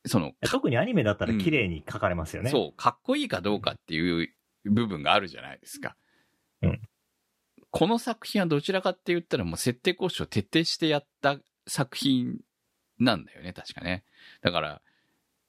[0.05, 2.51] その、特にアニメだったら綺麗に描かれますよね。
[2.51, 4.29] そう、かっこいいかどうかっていう
[4.63, 5.95] 部分があるじゃないですか。
[6.61, 6.81] うん
[7.71, 12.37] この作品はどちらかって言ったらもう設定交渉を徹底してやった作品
[12.99, 14.05] なんだよね、確かね。
[14.41, 14.81] だから、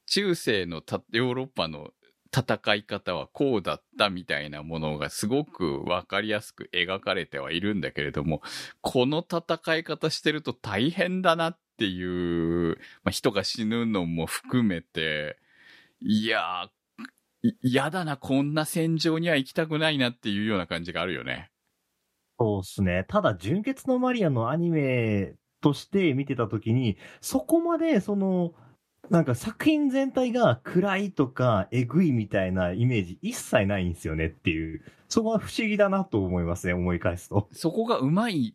[0.06, 1.92] 中世のたヨーロッパの
[2.36, 8.42] 戦い方はこうだったみたいなものがすごくわかりやすく描かれてはいるんだけれども、
[8.82, 15.38] この戦い方してると大変だなっていう、まあ、人が死ぬのも含めて、
[16.00, 21.50] いやー、嫌だな、こんな戦場には行きたくないなっていうような感じがあるよね。
[22.38, 23.04] そうですね。
[23.08, 28.52] ただ、純潔のマリアのアニメとして見てたときに、そこまで、その、
[29.10, 37.48] なんか作品全体が暗いとか、えぐいみたいなイメージ一切ないんですよねっていう、そこは不思議だなと思いますね、思い返すと。
[37.52, 38.54] そこがうまい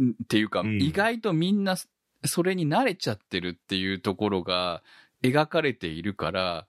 [0.00, 1.76] っていうか、うん意外とみんな
[2.24, 4.82] それに慣れちゃってるっていうところが
[5.22, 6.66] 描かれているから、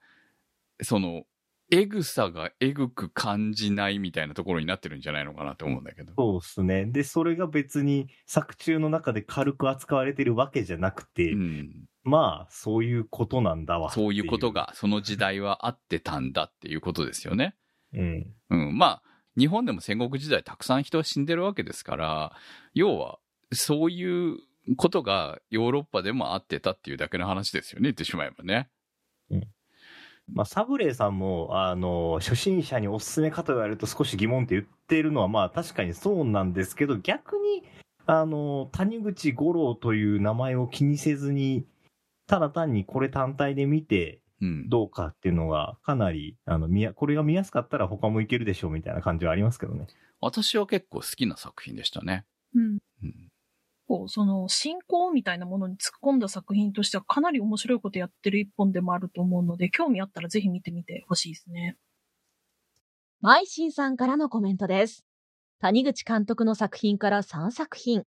[0.82, 1.24] その、
[1.70, 6.12] エグさがエグく感じないみたいなところになってるんじゃないのかなと思うんだけど。
[6.14, 6.84] そうですね。
[6.84, 11.88] で、それが別に作中の中で軽く扱われてるわけじゃなくて、うん。
[12.04, 14.52] まあ、そういうことなんだわそういうこと。
[14.52, 17.54] が、その時代はあってたんだっていうことですよね。
[17.94, 18.26] うん。
[18.50, 18.76] うん。
[18.76, 19.02] まあ、
[19.38, 22.32] 日本でも戦国時代たくさん人は死んでるわけですから、
[22.74, 23.18] 要は、
[23.52, 24.38] そういう
[24.76, 28.68] ことがヨーロッパでもあってたっていうだけの話ですよね、言ってしまえばね。
[30.28, 37.64] まあ、サブレイさんも、あの、初心者におすすめかと言われると少し疑問って言ってるのは、まあ確かにそうなんですけど、逆に、
[38.06, 41.66] あの、谷口五郎という名前を気にせずに、
[42.26, 44.68] ただ単にこれ単体で見てうん。
[44.68, 49.86] どうかっていうのが、かなり、あの、見や、これが見やすかったら他もいけるでしょうみたいな感じはありますけどね。
[50.20, 52.24] 私は結構好きな作品でしたね。
[52.54, 52.78] うん。
[53.04, 53.28] うん。
[53.86, 61.76] こう、その、信仰みたいなものに突っ込んだ作品としてはかなり面白いことやってる一本でもあると思うので、興味あったらぜひ見てみてほしいですね。
[63.20, 65.04] マイシンさんからのコメントです。
[65.60, 68.02] 谷口監督の作品から3作品。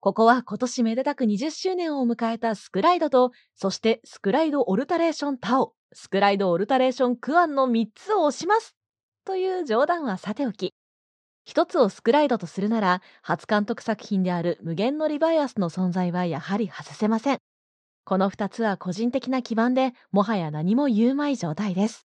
[0.00, 8.74] ここは今年めでたく20周年を迎えたスクライドと、そしてスクライドオルタレーションタオ、スクライドオルタレーションクアンの3つを押します。
[9.26, 10.72] という冗談はさておき。
[11.44, 17.38] 一つをスクライドとするなら、初監督作品である無限のリバイアスの存在はやはり外せません。
[18.04, 22.06] この二つは個人的な基盤で、もはや何も言うまい状態です。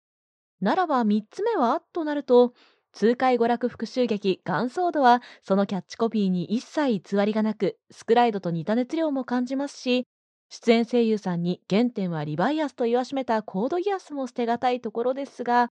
[0.61, 1.81] ならば三つ目は？
[1.91, 2.53] となると、
[2.93, 10.07] 痛快娯楽復讐劇ガンソードは、そのキャッチコピーに一切偽りがなく、スクライドと似た熱量も感じますし、
[10.49, 15.69] 出演声優さんに原点はリバイアスと言わしめたコードギアスも捨てがたいところですが、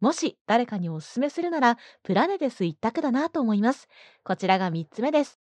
[0.00, 3.88] もし誰かにおすすめするなら、プラネデス一択だなと思います。
[4.24, 5.38] こちらが3つ目です。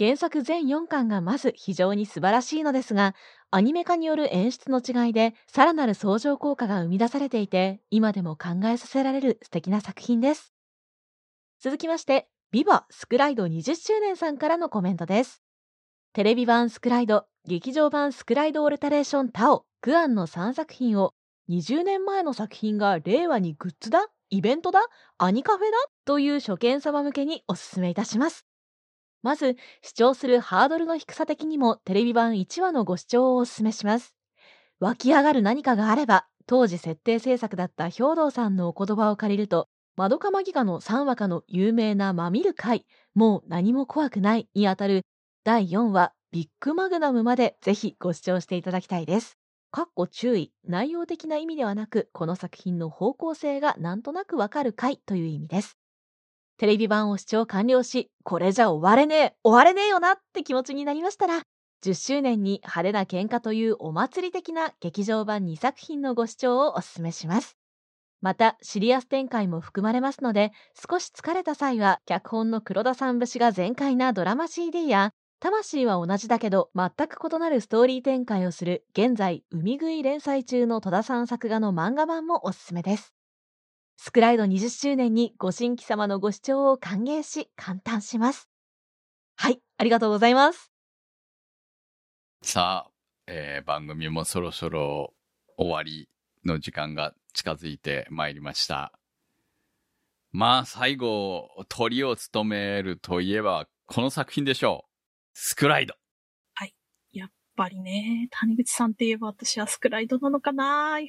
[0.00, 3.14] 原作全4巻がまず非常に素晴らしいのですが、
[3.50, 10.54] アニメ化による演出の違いで、さらなる相乗効果が生み出されていて、今でも考えさせられる素敵な作品です。
[11.60, 15.42] 続きまして、ビバスクライド20周年さんからのコメントです。
[16.14, 21.12] テレビ版スクライド、劇場版スクライドオルタレーションタオ、グアンの3作品を
[21.50, 24.06] 20年前の作品が令和にグッズだ？
[24.30, 24.80] イベントだ？
[25.18, 25.76] アニカフェだ？
[26.06, 28.46] という初見様向けにお勧めいたします。
[29.22, 34.14] まず、視聴するハードルの低さ的にもテレビ版1話のご視聴をお勧めします。
[34.80, 45.02] 湧き上がる何かがあれば、当時設定制作だった兵道さんのお言葉を借りると、マドカマギカの3話かの有名なまみる会、もう何も怖くないにあたる
[45.44, 49.36] 第4話ビッグマグナムまでぜひご視聴していただきたいです。
[49.72, 55.79] かっこ注意、内容的な意味ではなく、この作品の方向性がなんとなくわかる回という意味です。
[56.60, 61.40] テレビ版を視聴完了し、これじゃ終われねえ、終われねえよなって気持ちになりましたら、
[61.82, 67.56] 10周年に派手な喧嘩というお祭り的な劇場版2作品のご視聴をお勧めします。
[68.20, 83.14] また、シリアス展開も含まれますので、少し疲れた際は、脚本の黒田さん節が全開なドラマ CD や、魂は同じだけど、全く異なるストーリー展開をする、現在、海食い連載中の戸田さん作画の漫画版もおすすめです。
[84.02, 88.48] スクライド20周年にご新規様のご視聴を歓迎し、感嘆します。
[89.36, 90.72] はい、ありがとうございます。
[92.40, 92.90] さあ、
[93.26, 95.12] えー番組もそろそろ
[95.58, 96.08] 終わり
[96.46, 98.98] の時間が近づいてまいりました。
[100.32, 104.90] まあ、最後、鳥を務めるといえば、この作品でしょう。
[105.34, 105.94] スクライド。
[107.12, 111.00] やっぱりね、谷口さんって言えば私はスクライドなのかな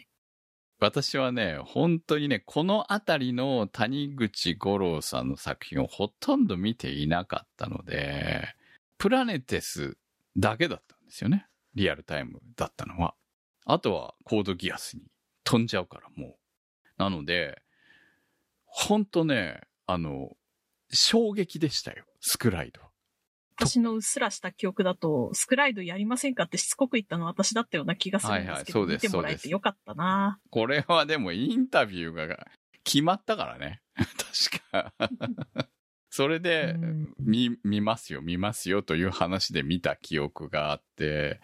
[0.82, 8.56] 私はね、本当にね、このあたりの谷口五郎さんの作品をほとんど見ていなかったので、
[8.98, 9.96] プラネテス
[10.36, 11.46] だけだったんですよね。
[11.76, 13.14] リアルタイムだったのは。
[13.66, 15.04] あとはコードギアスに
[15.44, 16.36] 飛んじゃうからもう。
[16.98, 17.62] なので、
[18.66, 20.32] ほんとね、あの、
[20.92, 22.91] 衝撃でしたよ、スクライドは。
[23.56, 32.48] 私のうっすらした記憶だと、スクライドやりませんかってしつこく言ったのは私だったような気がするんですけど、はいはい見てもらえてよかったなこれはでもインタビューが
[32.84, 33.82] 決まったからね。
[33.96, 34.94] 確か。
[36.10, 41.40] それで、うん見、見ますよ、見ますよという話で見た記憶があって、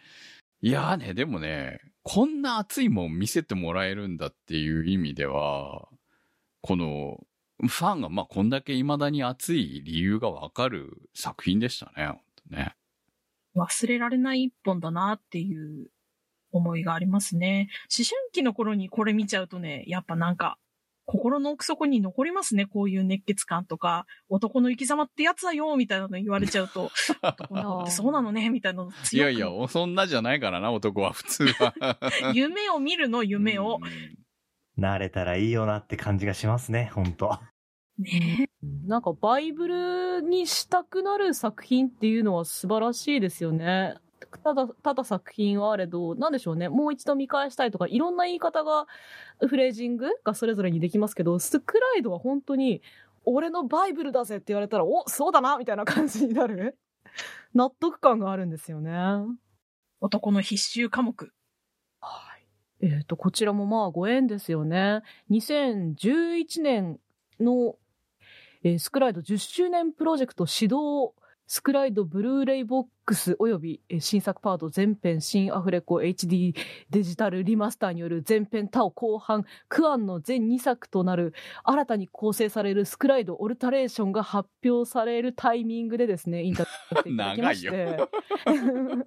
[0.62, 5.88] いやーね、でもね、こんな熱いもん見せてもらえるんだっていう意味では、
[6.62, 7.20] この、
[7.60, 12.76] ファンがまあこんだけ未だに熱い理由がわかる作品でしたね、ね。
[13.55, 15.89] 忘れられない一本だなっていう
[16.51, 17.70] 思いがありますね。
[17.97, 20.58] 思春期の頃にこれ見ちゃうとね、やっぱなんか、
[21.10, 22.66] 心の奥底に残りますね。
[22.66, 26.91] こういう熱血感とか、男の生き様ってやつだよ、みたいなの言われちゃうと、
[27.24, 31.74] 男の子ってそうなのね、みたいなのいやいや、そんなじゃないからな、男は普通は。
[32.36, 33.80] 夢を見るの、夢を。
[34.78, 37.39] うん慣れたらいいよなって感じがしますね、本当
[37.99, 38.49] ね
[38.86, 43.95] なんかバイブルにしたくなる作品っていうのは素晴らしいですよね。
[44.43, 46.69] ただ、ただ作品はあれど、なんでしょうね。
[46.69, 48.88] もう一度見返したいとか、いろんな言い方が、
[49.47, 52.82] フレージングがそれぞれにできますけど、スクライドは本当に、
[53.25, 56.78] 俺のバイブルだぜって言われたら、お、そうだなみたいな感じになる。
[57.53, 58.91] 納得感があるんですよね。
[60.01, 61.32] 男の必修科目。
[62.82, 65.01] えっ、と、こちらもまあご縁ですよね。
[65.32, 66.99] 2011年
[67.39, 67.75] の、
[68.63, 71.15] えースクライド10周年プロジェクト始動、
[71.49, 76.53] スクライドブルーレイボックスおよび、えー新作パート全編新アフレコ HD
[76.89, 87.97] デジタルリマスターによる全編タオ後半クアンの全2作となる新たに構成されるスクライドオルタレーションが発表されるタイミングでですね、インタビューさせていただきまして。
[88.45, 89.05] 長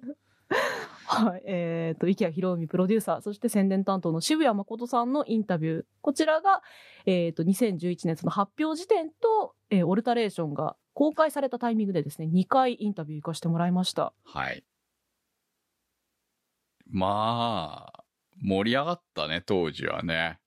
[1.05, 1.41] はい。
[1.45, 5.85] えっ、と、池谷博文プロデューサー、そして宣伝担当の渋谷誠さんのインタビュー。
[6.01, 6.61] こちらが、
[7.05, 14.13] えっ、と、2011年その発表時点と、えーオルタレーションが公開されたタイミングでですね、2回インタビュー行かせてもらいました。
[14.23, 14.63] はい。
[16.87, 18.03] まあ、
[18.41, 20.39] 盛り上がったね、当時はね。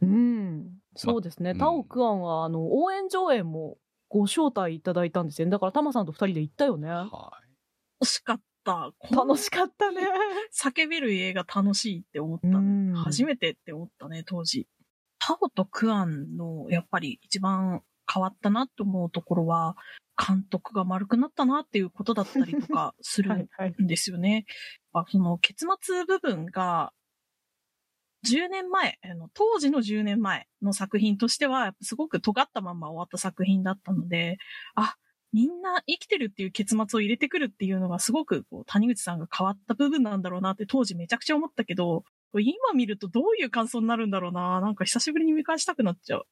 [0.00, 0.78] うん。
[0.94, 1.50] そうですね。
[1.50, 3.78] うんタオクアンは、あの、応援上映も
[4.08, 5.50] ご招待いただいたんですよね。
[5.50, 6.88] だから、タマさんと2人で行ったよね。
[6.88, 7.32] は
[8.00, 8.51] 惜しかった。
[8.64, 10.02] 楽しかったね。
[10.52, 12.48] 叫べる映画楽しいって思った。
[12.48, 14.68] うん初めてって思ったね、当時。
[15.18, 17.82] タオとクアンの、やっぱり一番
[18.12, 19.76] 変わったなって思うところは、
[20.16, 23.74] 監督が丸くなったなっていうことだったりとか するはい、はい。
[23.82, 24.44] んですよね。
[24.92, 26.92] あその結末部分が、
[28.24, 34.38] 10年前、あの当時の10年前の作品としては、すごく尖ったまま終わった作品だったので、
[34.74, 34.96] あ、
[35.32, 42.04] みんな生きてるっていう結末を入れてくるっていうのがすごくこう谷口さんが変わった部分なんだろうなって当時めちゃくちゃ思ったけど、
[42.34, 46.26] 今見るとどういう感想になるんだろうななんか久しぶりに見返したくなっちゃう。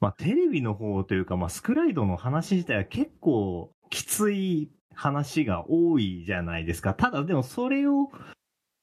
[0.00, 6.92] まあ、テレビの方というか、まあ、スクライドの話自体は結構きつい話が多いじゃないですか。
[6.92, 8.10] ただでもそれを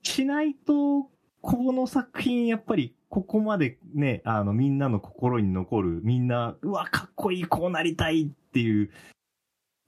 [0.01, 1.09] しないと、
[1.41, 8.89] この作品やっぱりここまでね、あのみんなの心に残る、みんな、うわ、かっこいい、こうなりたいっていう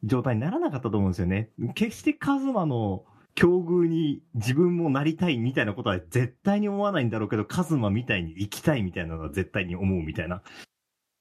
[0.03, 1.49] 状態にならなかったと思うんですよね。
[1.75, 10.41] 決してカズマの境遇に自分もなりたいみたいなことは絶対に思わないんだろうけど、カズマみたいに生きたいみたいなのは絶対に思うみたいな。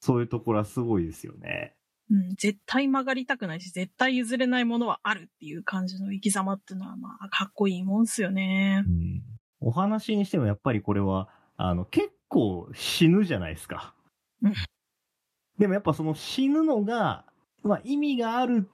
[0.00, 1.74] そういうところはすごいですよね。
[2.10, 8.82] うん、絶対曲がりたくないし、絶対譲れないものはあるっていう感じの生き様っていうのは、まあ、かっこいいもんすよね。
[8.86, 9.22] うん、
[9.60, 13.94] お話にしてもやっぱりこれは、あの、結構死ぬじゃないですか。
[14.42, 14.54] うん
[15.60, 17.26] でもやっぱその死ぬのが、
[17.62, 18.68] まあ意味がある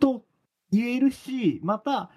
[0.00, 0.24] と
[0.70, 2.10] 言えるし、また、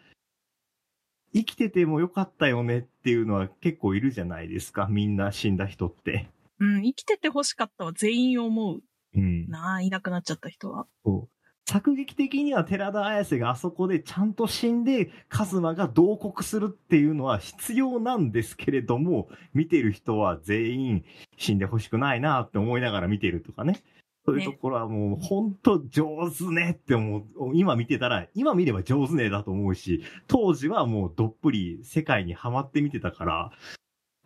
[1.33, 4.87] 生きててもよかったよねっていうのは結構いるじゃないですか。
[4.89, 6.29] みんな死んだ人って。
[6.59, 8.81] うん、生きてて欲しかったは全員思う
[9.15, 9.47] うん。
[9.47, 10.87] なあ、いなくなっちゃった人は。
[11.05, 11.37] そう
[11.69, 21.05] 作劇的には寺田綾瀬があそこでちゃんと死んで、カズマが同国するっていうのは必要なんですけれども、見てる人は全員
[21.35, 23.81] 死んでほしくないなって思いながら見てるとかね。
[24.27, 27.25] そういうところはもう本当上手ねって思う。
[27.53, 33.51] 今見てたら、今見れば上手ねだと思うし、当時はもうどっぷり世界にハマって見てたから、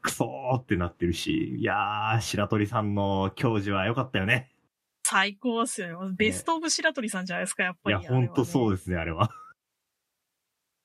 [0.02, 4.50] クソーってなってるし、いやー、白鳥さんの教授は良かったよね。
[5.04, 6.16] 最高っすよね。
[6.18, 8.00] ベストオブ白鳥さんじゃないですか、やっぱり。
[8.00, 8.76] いや、本当そうう。
[8.76, 9.30] ですね、あれは。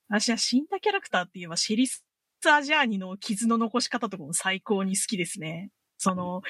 [0.09, 2.05] 私は死んだキャラクターって言えば、シェリス・
[2.47, 5.71] アジャーニの傷の残し方とかも最高に好きですね。
[5.99, 6.43] その、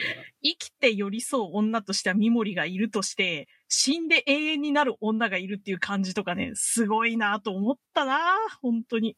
[0.43, 8.19] 生きて寄り添う女としてはミモリがいるとして、死んで永遠になる女がいるっていう感じとかね、すごいなと思ったな
[8.61, 9.17] 本当に。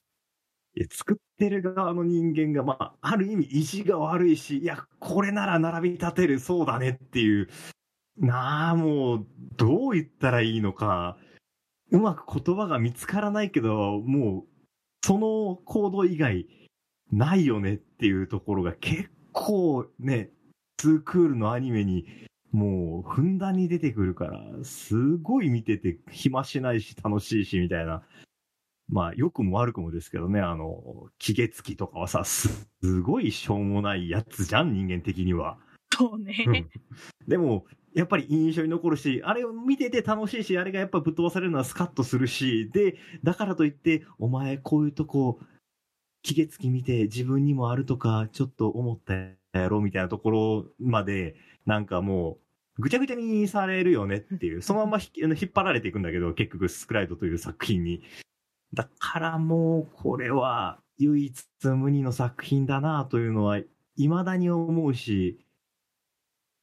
[0.90, 7.48] 作ってる側の人間が、まあ、ある意味意地が悪いし、いや、これなら並び立てる、そうだねっていう、
[8.18, 9.26] なあ、もう、
[9.56, 11.16] どう言ったらいいのか、
[11.90, 14.48] うまく言葉が見つからないけど、もう、
[15.04, 16.46] その行動以外、
[17.10, 19.08] ないよねっていうところが結
[19.38, 20.30] 構ね、
[20.76, 22.06] ツークールのアニメに、
[22.50, 28.02] もう、ふんだんに出てくるから、すごい見てて暇しないし楽しいし、みたいな。
[28.88, 35.58] まあ、良くも悪くもですけどね、あの、気月きとかはさ、すすごいしょうもないやつじゃん、人間的には。
[35.92, 36.34] そうね。
[37.26, 45.38] でも、やっぱり印象に残るし、あれを見てて楽しいし、あれがやっぱぶっ飛ばされるのはスカッとするし、で、だからといって、お前こういうとこ、
[46.22, 52.38] 期月き見て自分にもあるとか、ちょっと思ったやろ、みたいなところまで、なんかも
[52.78, 58.02] う、ぐちゃぐちゃにされるよねっていう、そのまま 引っ張られていくんだけど、結局スクライドという作品に。
[58.74, 63.60] だからもう、これは唯一無二の作品だなというのは、
[63.96, 65.38] 未だに思うし、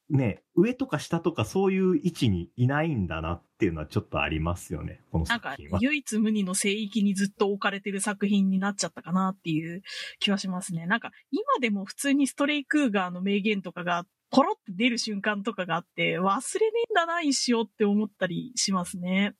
[0.08, 5.78] ね、上とか下とかそういう位置にいないんだなっていうのはちょっとありますよね、このなんか作品は、。
[5.82, 9.82] 唯一無二の聖域にずっと置かれてる作品になっちゃったかなっていう
[10.20, 10.86] 気はしますね。
[10.86, 19.34] なんか、今でも普通にストレイクーガーの名言とかが、ポロって出る瞬間とかがあって、忘れねえんだな、一生って思ったりしますね。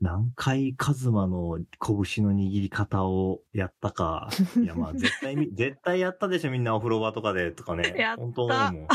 [0.00, 4.30] 何回カズマの拳の握り方をやったか。
[4.62, 7.92] いや、まあ絶対み、 絶対やったでしょ、みんなお風呂場とかでとかね。
[7.98, 8.86] やった本当思う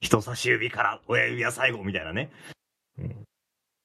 [0.00, 2.30] 人差し指から親指は最後みたいなね。
[2.98, 3.08] うん。
[3.08, 3.24] だか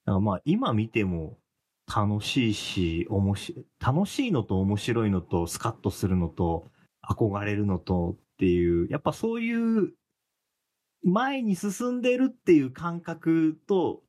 [0.05, 1.39] らまあ今見ても
[1.87, 6.69] 楽しいし、おもし、楽しいのと面白いのとスカッとするのと
[7.03, 9.93] 憧れるのとっていう、やっぱそういう
[11.03, 14.03] 前に進んでるっていう感覚と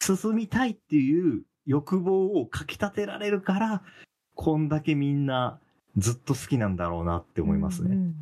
[0.00, 3.82] 進みたいっていう欲望をかき立てられるから、
[4.34, 5.58] こんだけみんな
[5.96, 7.96] ずっと好きなんだろうなって思いますね。
[7.96, 8.14] うん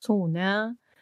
[0.00, 0.42] そうね。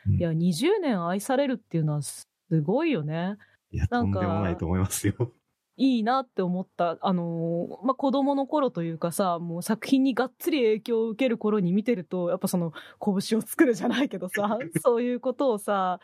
[0.07, 2.27] うんいや、20年愛されるっていうのはす
[2.63, 3.37] ごいよね。
[3.71, 5.33] いや、となんかんでもないと思いますよ。
[5.77, 6.99] いいなって思った。
[7.01, 16.01] あのーまあ、子供の頃というかさ、もう作品にがっつり影響を受ける頃に見てると、やっぱその、拳を作るじゃないけどさ、そういうことをさ、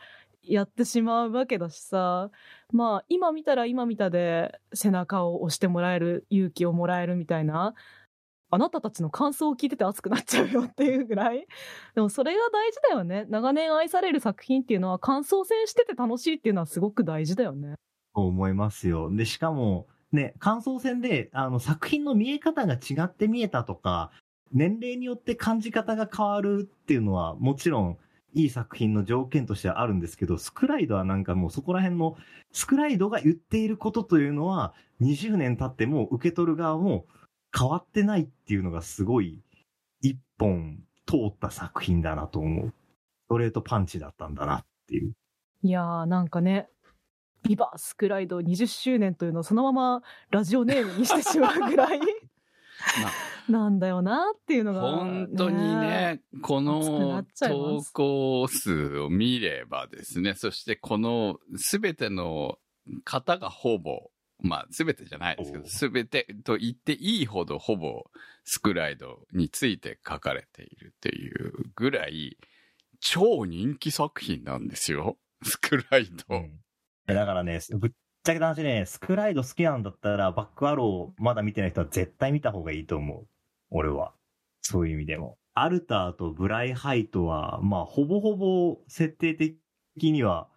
[0.47, 2.29] やってしまうわけだしさ、
[2.71, 7.73] まあ、今見たら今見たで背中を押してもらえる、勇気をもらえるみたいな、
[8.51, 11.45] あなたたちの感想を聞いてて熱くなっちゃうよっていうぐらい。
[11.95, 13.25] でもそれが大事だよね。
[13.29, 17.75] 長年愛される作品っていうのは感想戦してて楽しいっていうのはすごく大事だよね。
[18.13, 19.13] 思いますよ。
[19.13, 24.11] で、しかも、ね、感想戦で、あの、作品の見え方が違って見えたとか、
[24.53, 27.97] 年齢によって感じ方が変わるっていうのは、もちろん、
[28.35, 32.17] いい作品の条件としてはあるんですけど、スクライドはなんかもうそこら辺の、
[32.51, 37.05] スクライドが言っていることというのは、20年経っても受け取る側も
[37.57, 39.41] 変わってないっていうのがすごい、
[40.01, 42.73] 一本通った作品だなと思う。
[43.29, 45.13] トレートパンチだったんだなっていう。
[45.63, 46.67] いやー、なんかね、
[47.43, 51.99] ビバスクライド20周年というのをそのままラジオネームにしてしまうぐらい
[53.49, 62.57] なんだよなっていうのが、本当にね、この投す稿数を見ればですね、そしてこのすべての
[63.03, 68.05] 方がほぼ、まあすべてじゃないですけど、すべてと言っていいほどほぼ
[68.43, 72.37] スクライドについて書かれているっていうぐらい、
[72.99, 75.17] 超人気作品なんですよ。
[75.43, 76.45] スクライド。
[77.07, 77.91] えだからね、ぶっ
[78.23, 83.27] ちゃけた話ね、スクライド好きなんだったら、バックアローまだ見てない人は絶対見た方がいいと思う。
[83.75, 84.13] 俺は。
[84.61, 85.37] そういう意味でも。
[85.53, 89.57] アルターとブライハイトは、まあ、ほぼほぼ設定的
[89.97, 90.47] には、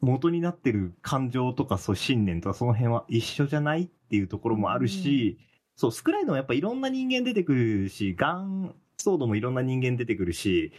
[0.00, 5.38] 元になってる感情とか、そう、信念とか、その辺は一緒じゃないっていうところもあるし、
[5.76, 10.72] そう、スクライドもやっぱいろんな人間出てくるし、ガンソードもいろんな人間出てくるし、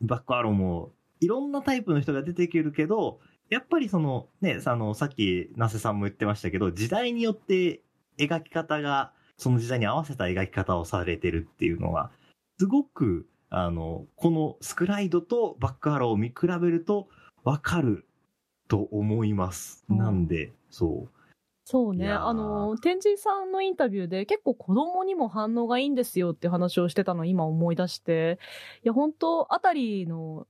[0.00, 7.82] バックアローもいろんなタイプの人が出てくるけど、やっぱりその、ね、あの、さっき、ナセさんも言ってましたけど、時代によって
[8.18, 9.12] 描き方が、
[9.42, 12.10] その時代に合わせた描き方をされてるっていうのが、
[12.58, 17.08] すごく、あの、このスクライドとバックアローを見比べると
[17.42, 18.06] わかる
[18.68, 19.84] と思います。
[19.90, 21.10] うんなんで、そう。
[21.64, 22.10] そうね。
[22.10, 28.38] あの、天神さんのインタビューで結構子供にも反応がいいんですよって話をしてたのを今思い出して、
[28.84, 30.46] いや、本当あたりの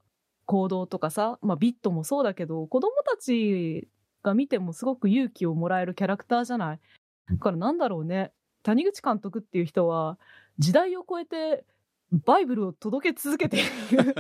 [0.47, 3.89] 行動とかさ、まあビットもそうだけど、子供たち
[4.23, 6.81] が見てもすごく勇気をもらえるキャラクターじゃない？
[7.31, 8.33] だからなんだろうね。
[8.63, 10.19] 谷口監督っていう人は、
[10.59, 11.65] 時代を超えて、
[12.25, 13.61] バイブルを届け続けてい
[13.97, 14.15] る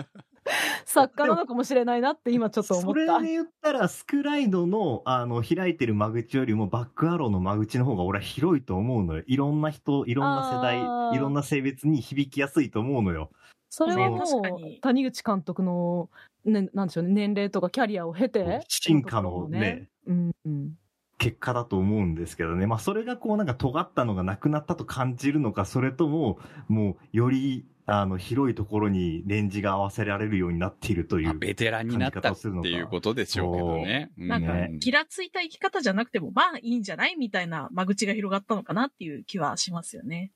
[0.87, 3.21] 作家なのかもしれないなって今ちょっと思それった。
[3.21, 9.23] で言ったら、スクライドの、あの、開いてる間口よりも、バックアローの間口の方が俺は広いと思うのよ。
[9.27, 13.31] いろんな人、いろんな世代、いろんな性別に響きやすいと思うのよ。
[13.69, 16.11] それはもね確かにう、谷口監督の、
[16.45, 20.75] ね、なんでしょうね、年齢とかキャリアを経て、進化のね、うん、うん。
[21.23, 22.67] 結果だと思うんですけどね。
[22.67, 31.27] まあ、それがこうなんか尖ったのがなくなったと感じるのか、それとも、もう、より、あの、広いところにレンジが合わせられるようになっているという。
[31.27, 34.11] まあベテランになったっていうことでしょうけどね。
[34.17, 37.15] なんかう、ギラついた生き方じゃなくても、まあいいんじゃない？
[37.17, 40.33] みたいな間口が広がったのかなっていう気はしますよね。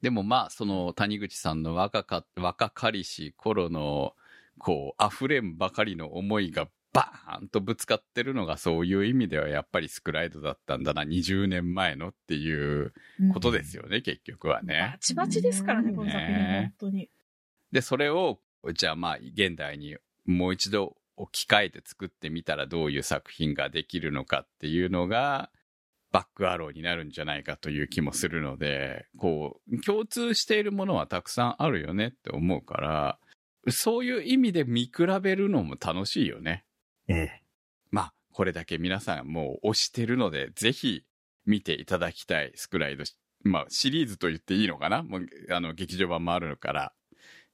[0.00, 4.14] でもまあ、その谷口さんの若か、若かりし頃の、
[4.58, 12.92] こう、溢れんばかりの思いがバーンとぶつかってるのがそういう意味ではやっぱりスクライドだったんだな、20年前のっていう
[13.32, 14.96] ことですよね、結局はバね。
[15.00, 17.10] チバチですからね、この作品ね本当に。
[17.72, 18.40] で、それを、
[18.74, 25.50] じゃあまあ、現代にもう一度置き換えて作ってみたらどういう作品ができるのかっていうのが、
[26.12, 33.18] バックアローになるんじゃないかという気もするので、こう、共通しているものはたくさんあるよねって思うから、
[33.68, 36.64] そういう意味で見比べるのも楽しいよね。
[37.10, 37.42] ええ。
[37.90, 41.04] まあ、これだけ皆さんもう推してるので、ぜひ
[41.44, 45.02] 見ていただきたいスクライドし、まあ、シリーズと言っていいのかな？
[45.02, 46.92] もう、あの、劇場版もあるから、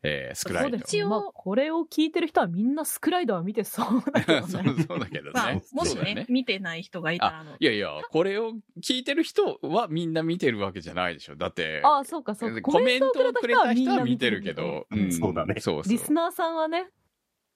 [0.02, 0.70] えースクライド。
[0.70, 1.08] そうですよ。
[1.08, 4.74] まあ、これを聞いてる人はみんなスクライダーは見てそうだけどそうね。
[4.86, 8.52] そうだけどまあね。、もしそうだね、見てない人がいたら、あの、いやいや、これを
[8.82, 11.36] 聞いてる人はみんな見てるわけじゃないでしょ。
[11.36, 12.60] だって、ああ、そうか、そうか。
[12.60, 15.90] コメントをくれた人は見みんなてるけど、うんそうだねそうそう。
[15.90, 16.88] リスナーさんはね、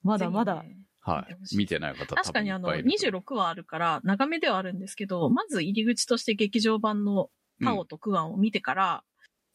[0.03, 1.57] まだまだねはい。
[1.57, 7.31] 見てない方確かにあの、いっぱいいると26話あるから、長めではあるんですけど、まず入り口として劇場版の
[7.63, 9.05] タオとクアンを見てから、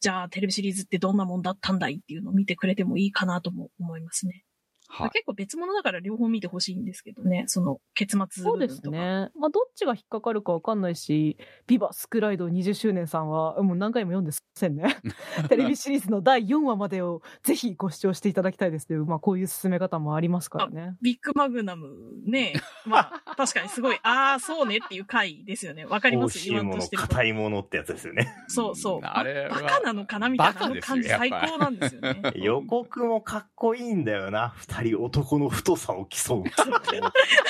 [0.00, 4.44] じゃあテレビシリーズってどんなもんだったんだいっていうのを見てくれてもいいかなとも思いますね。
[4.88, 5.10] はい。
[5.10, 8.68] 結構別物だから両方見てほしいんですけどね、その結末そうで。
[8.68, 9.30] すね。
[9.38, 14.96] まあ、どっちが引っかかるかわかんないし、ビバスクライド20周年さんは、もう何回も読んですいませんね。
[15.48, 20.96] テレビシリーズの第4話までをぜひご視聴していただきたいですという、まあ、こういう進め方もありますからね。
[21.02, 21.88] ビッグマグナム
[22.24, 22.54] ね、
[22.86, 25.84] まあ、確かにすごい、ああ、そうねっていう回ですよね。
[25.84, 26.38] わかります？
[26.48, 28.32] 言わんとしてる硬いものってやつですよね。
[28.48, 29.00] そうそう。
[29.02, 32.22] あれはバカなのかなみたいな、感じ最高なんですよね。
[32.36, 34.54] 予告もかっこいいんだよな。
[34.56, 36.44] 二人男の太さを競う。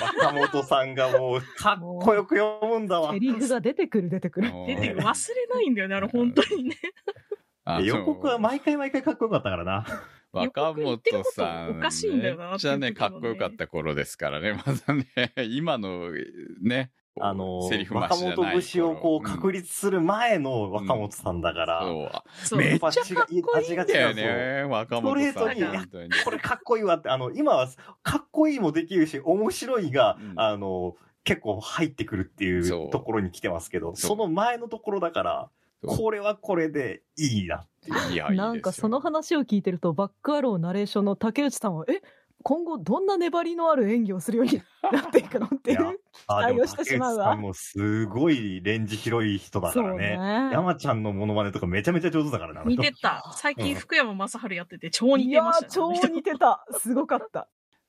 [0.03, 3.21] 若本さんがもうかっこよく読むんだわセ。
[3.21, 4.53] リフが出てくる出てくる。
[4.67, 6.77] 出てくる忘れないんだよね、あれ本当にね。
[7.65, 9.87] あ予告は毎回毎回かっこよかったからな。
[10.33, 11.01] 若本
[11.35, 14.53] さん、おかしいんだよなめっちゃねかっこよかった頃ですからね。
[14.53, 15.07] まだね、
[15.49, 16.11] 今の
[16.61, 22.11] ね、あのセリ、フ増若本節をこう確立立する前の若本さんだから、そ
[22.45, 22.47] う。
[22.47, 22.59] そう。
[22.59, 25.33] めっちゃかっこいいんだよね、若本さん。
[25.33, 27.69] ストレートに本当にこれかっこいいわって、あの、今は
[28.03, 35.51] かっこいいもできるし、面白いが、うんあの、結構入ってくるっていそううところに来てますけど、その前のところだから、
[35.85, 38.13] これはこれでいいなっていう。
[38.13, 42.01] いや、いいですよなんかその話を聞いてると、バックアローナレーションの竹内さんは、え
[42.47, 46.01] 今後どんな粘りのある演技をするようになっていくのっていいやう。
[46.29, 50.17] あ期待をしてしまうわでもすごいレンジ広い人だからそうね。
[50.17, 50.17] ね。
[50.53, 52.63] 山ちゃんのモノマネとかめちゃめちゃ上手だからな。
[52.65, 53.33] 似てた。
[53.35, 56.01] 最近福山雅治やってて超似いやてましたー、超ね。
[56.09, 56.65] 似てた。
[56.79, 57.49] すごかった。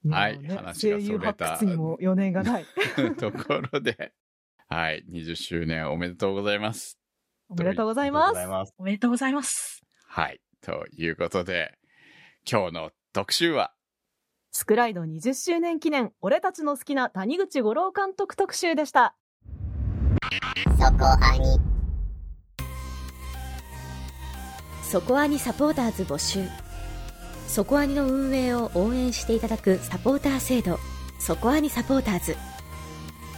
[0.10, 2.66] はい話が声優それた発掘にも余念がない。
[3.20, 4.12] ところで、
[4.70, 6.97] はい、20周年おめでとうございます。
[7.47, 7.86] おめでとう。
[7.86, 8.74] ございます。
[8.80, 9.84] おめでとうございます。
[10.08, 11.78] はい、ということで、
[12.51, 13.72] 今日の特集は、
[14.52, 19.16] スクライド20周年記念、俺たちの好きな谷口五郎監督特集でした。
[20.80, 21.60] そこアニ。
[24.84, 26.48] そこアニサポーターズ募集。
[27.48, 30.80] そこアニの運営を応援していただくサポーター制度。
[31.20, 32.36] そこアニサポーターズ。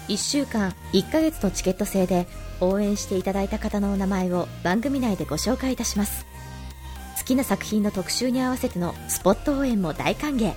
[0.07, 2.27] 1週間1ヶ月のチケット制で
[2.61, 6.25] 応援していただいた方のお名前を番組内でご紹介いたします。
[7.17, 10.53] 好きな作品の特集に合わせてのスポット応援も大歓迎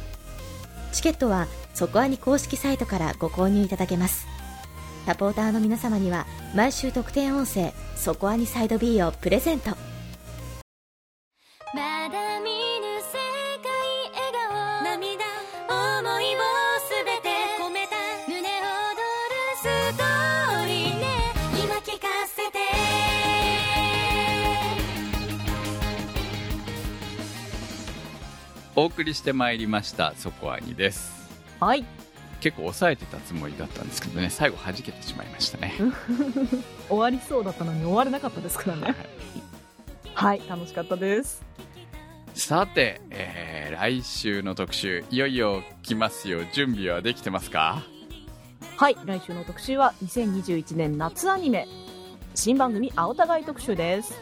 [0.92, 4.26] チケットはそこアニ公式サイトからご購入いただけます。
[5.06, 9.70] サポーターの皆様には毎週特典音声「そこアニサイド B」をプレゼント。
[11.74, 12.61] まだ見
[28.82, 31.12] お送りしてまいりました、そこアニです。
[31.60, 31.84] はい。
[32.40, 35.74] 結構抑えてたつもりだったんですけどね、最後弾けてしまいましたね。
[36.90, 38.96] 終わりそうだったのに終われなかったですからね。
[40.14, 41.44] はい、楽しかったです。
[42.34, 46.40] さて、えー、来週の特集、いよいよ来ますよ。
[46.52, 47.84] 準備はできてますか？
[48.76, 51.68] はい、来週の特集は2021年夏アニメ。
[52.34, 54.20] 新番組青互い特集です。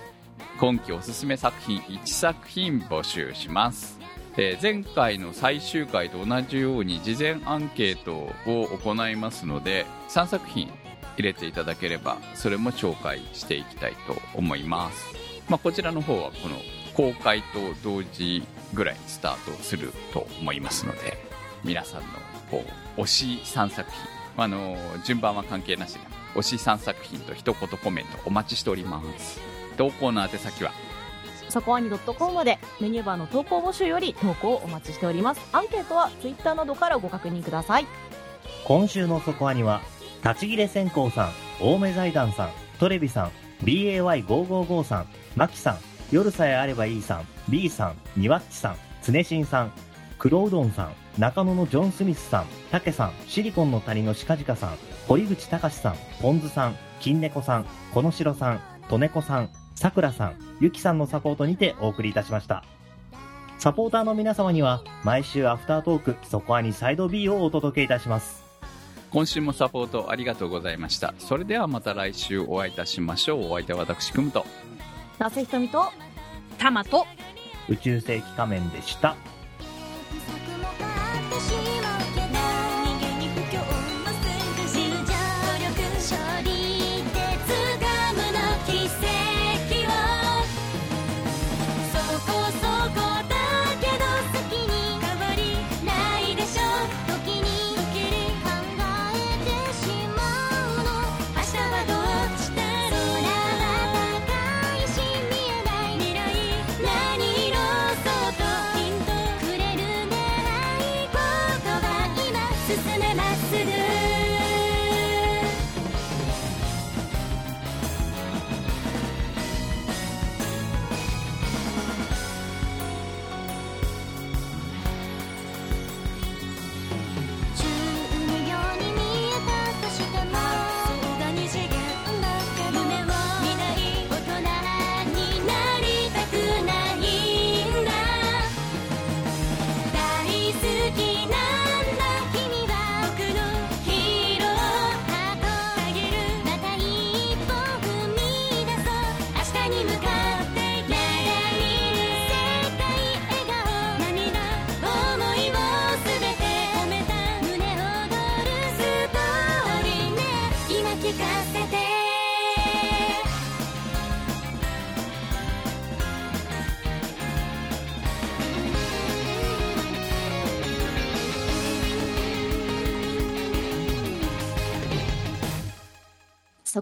[0.58, 3.98] 今期おすすめ作品1作品募集します、
[4.36, 8.14] えー前回の最終回と同じように事前アンケート
[8.50, 10.70] を行いますので3作品
[11.16, 15.04] 入れていただければそれも紹介していきたいと思います、
[15.48, 16.56] まあ、こちらの方はこの
[16.94, 17.44] 公開と
[17.82, 18.42] 同時
[18.74, 21.18] ぐらいスタートすると思いますので
[21.64, 22.06] 皆さんの
[22.50, 22.64] こ
[22.96, 24.00] う推し3作品
[24.42, 26.00] あの順番は関係なしで
[26.34, 29.40] 推し3作品と一言コメントお待ちしております。
[29.80, 30.72] 投稿の宛先は
[31.50, 35.40] そこアニ .com までメニューバーの投稿募集より投稿をお待ちしております。
[35.52, 37.86] アンケートは Twitter などからご確認ください。
[38.64, 39.80] 今週のそこアニは、
[40.24, 41.30] 立ち切れ線香さん、
[41.60, 43.30] 青梅財団さん、トレビさん、
[43.64, 45.78] BAY555 さん、マキさん、
[46.10, 49.72] 夜さえあればいいさん、B さん、ニワッチさん、つねしんさん、
[50.18, 54.76] 黒うどんさん、中野のジョン・スミスさん、タケさん、シリコンの谷のシカジカさん、
[55.08, 59.50] 堀口隆さん、ポンズさん、金猫さん、このしろさん、とねこさん、
[59.80, 62.64] さくらさん、ゆきさんのサポートにてお送りいたしました。
[63.58, 68.44] サポーターの皆様には、毎週アフタートーク、そこアニサイド B をお届けいたします。
[69.10, 74.46] 今週もサポートありがとうございましたそれではまた来週お会いいたしましょうお相手は私くむと
[75.18, 75.90] なせひとみと、
[76.58, 77.06] タマと、
[77.68, 79.16] 宇宙世紀仮面でした。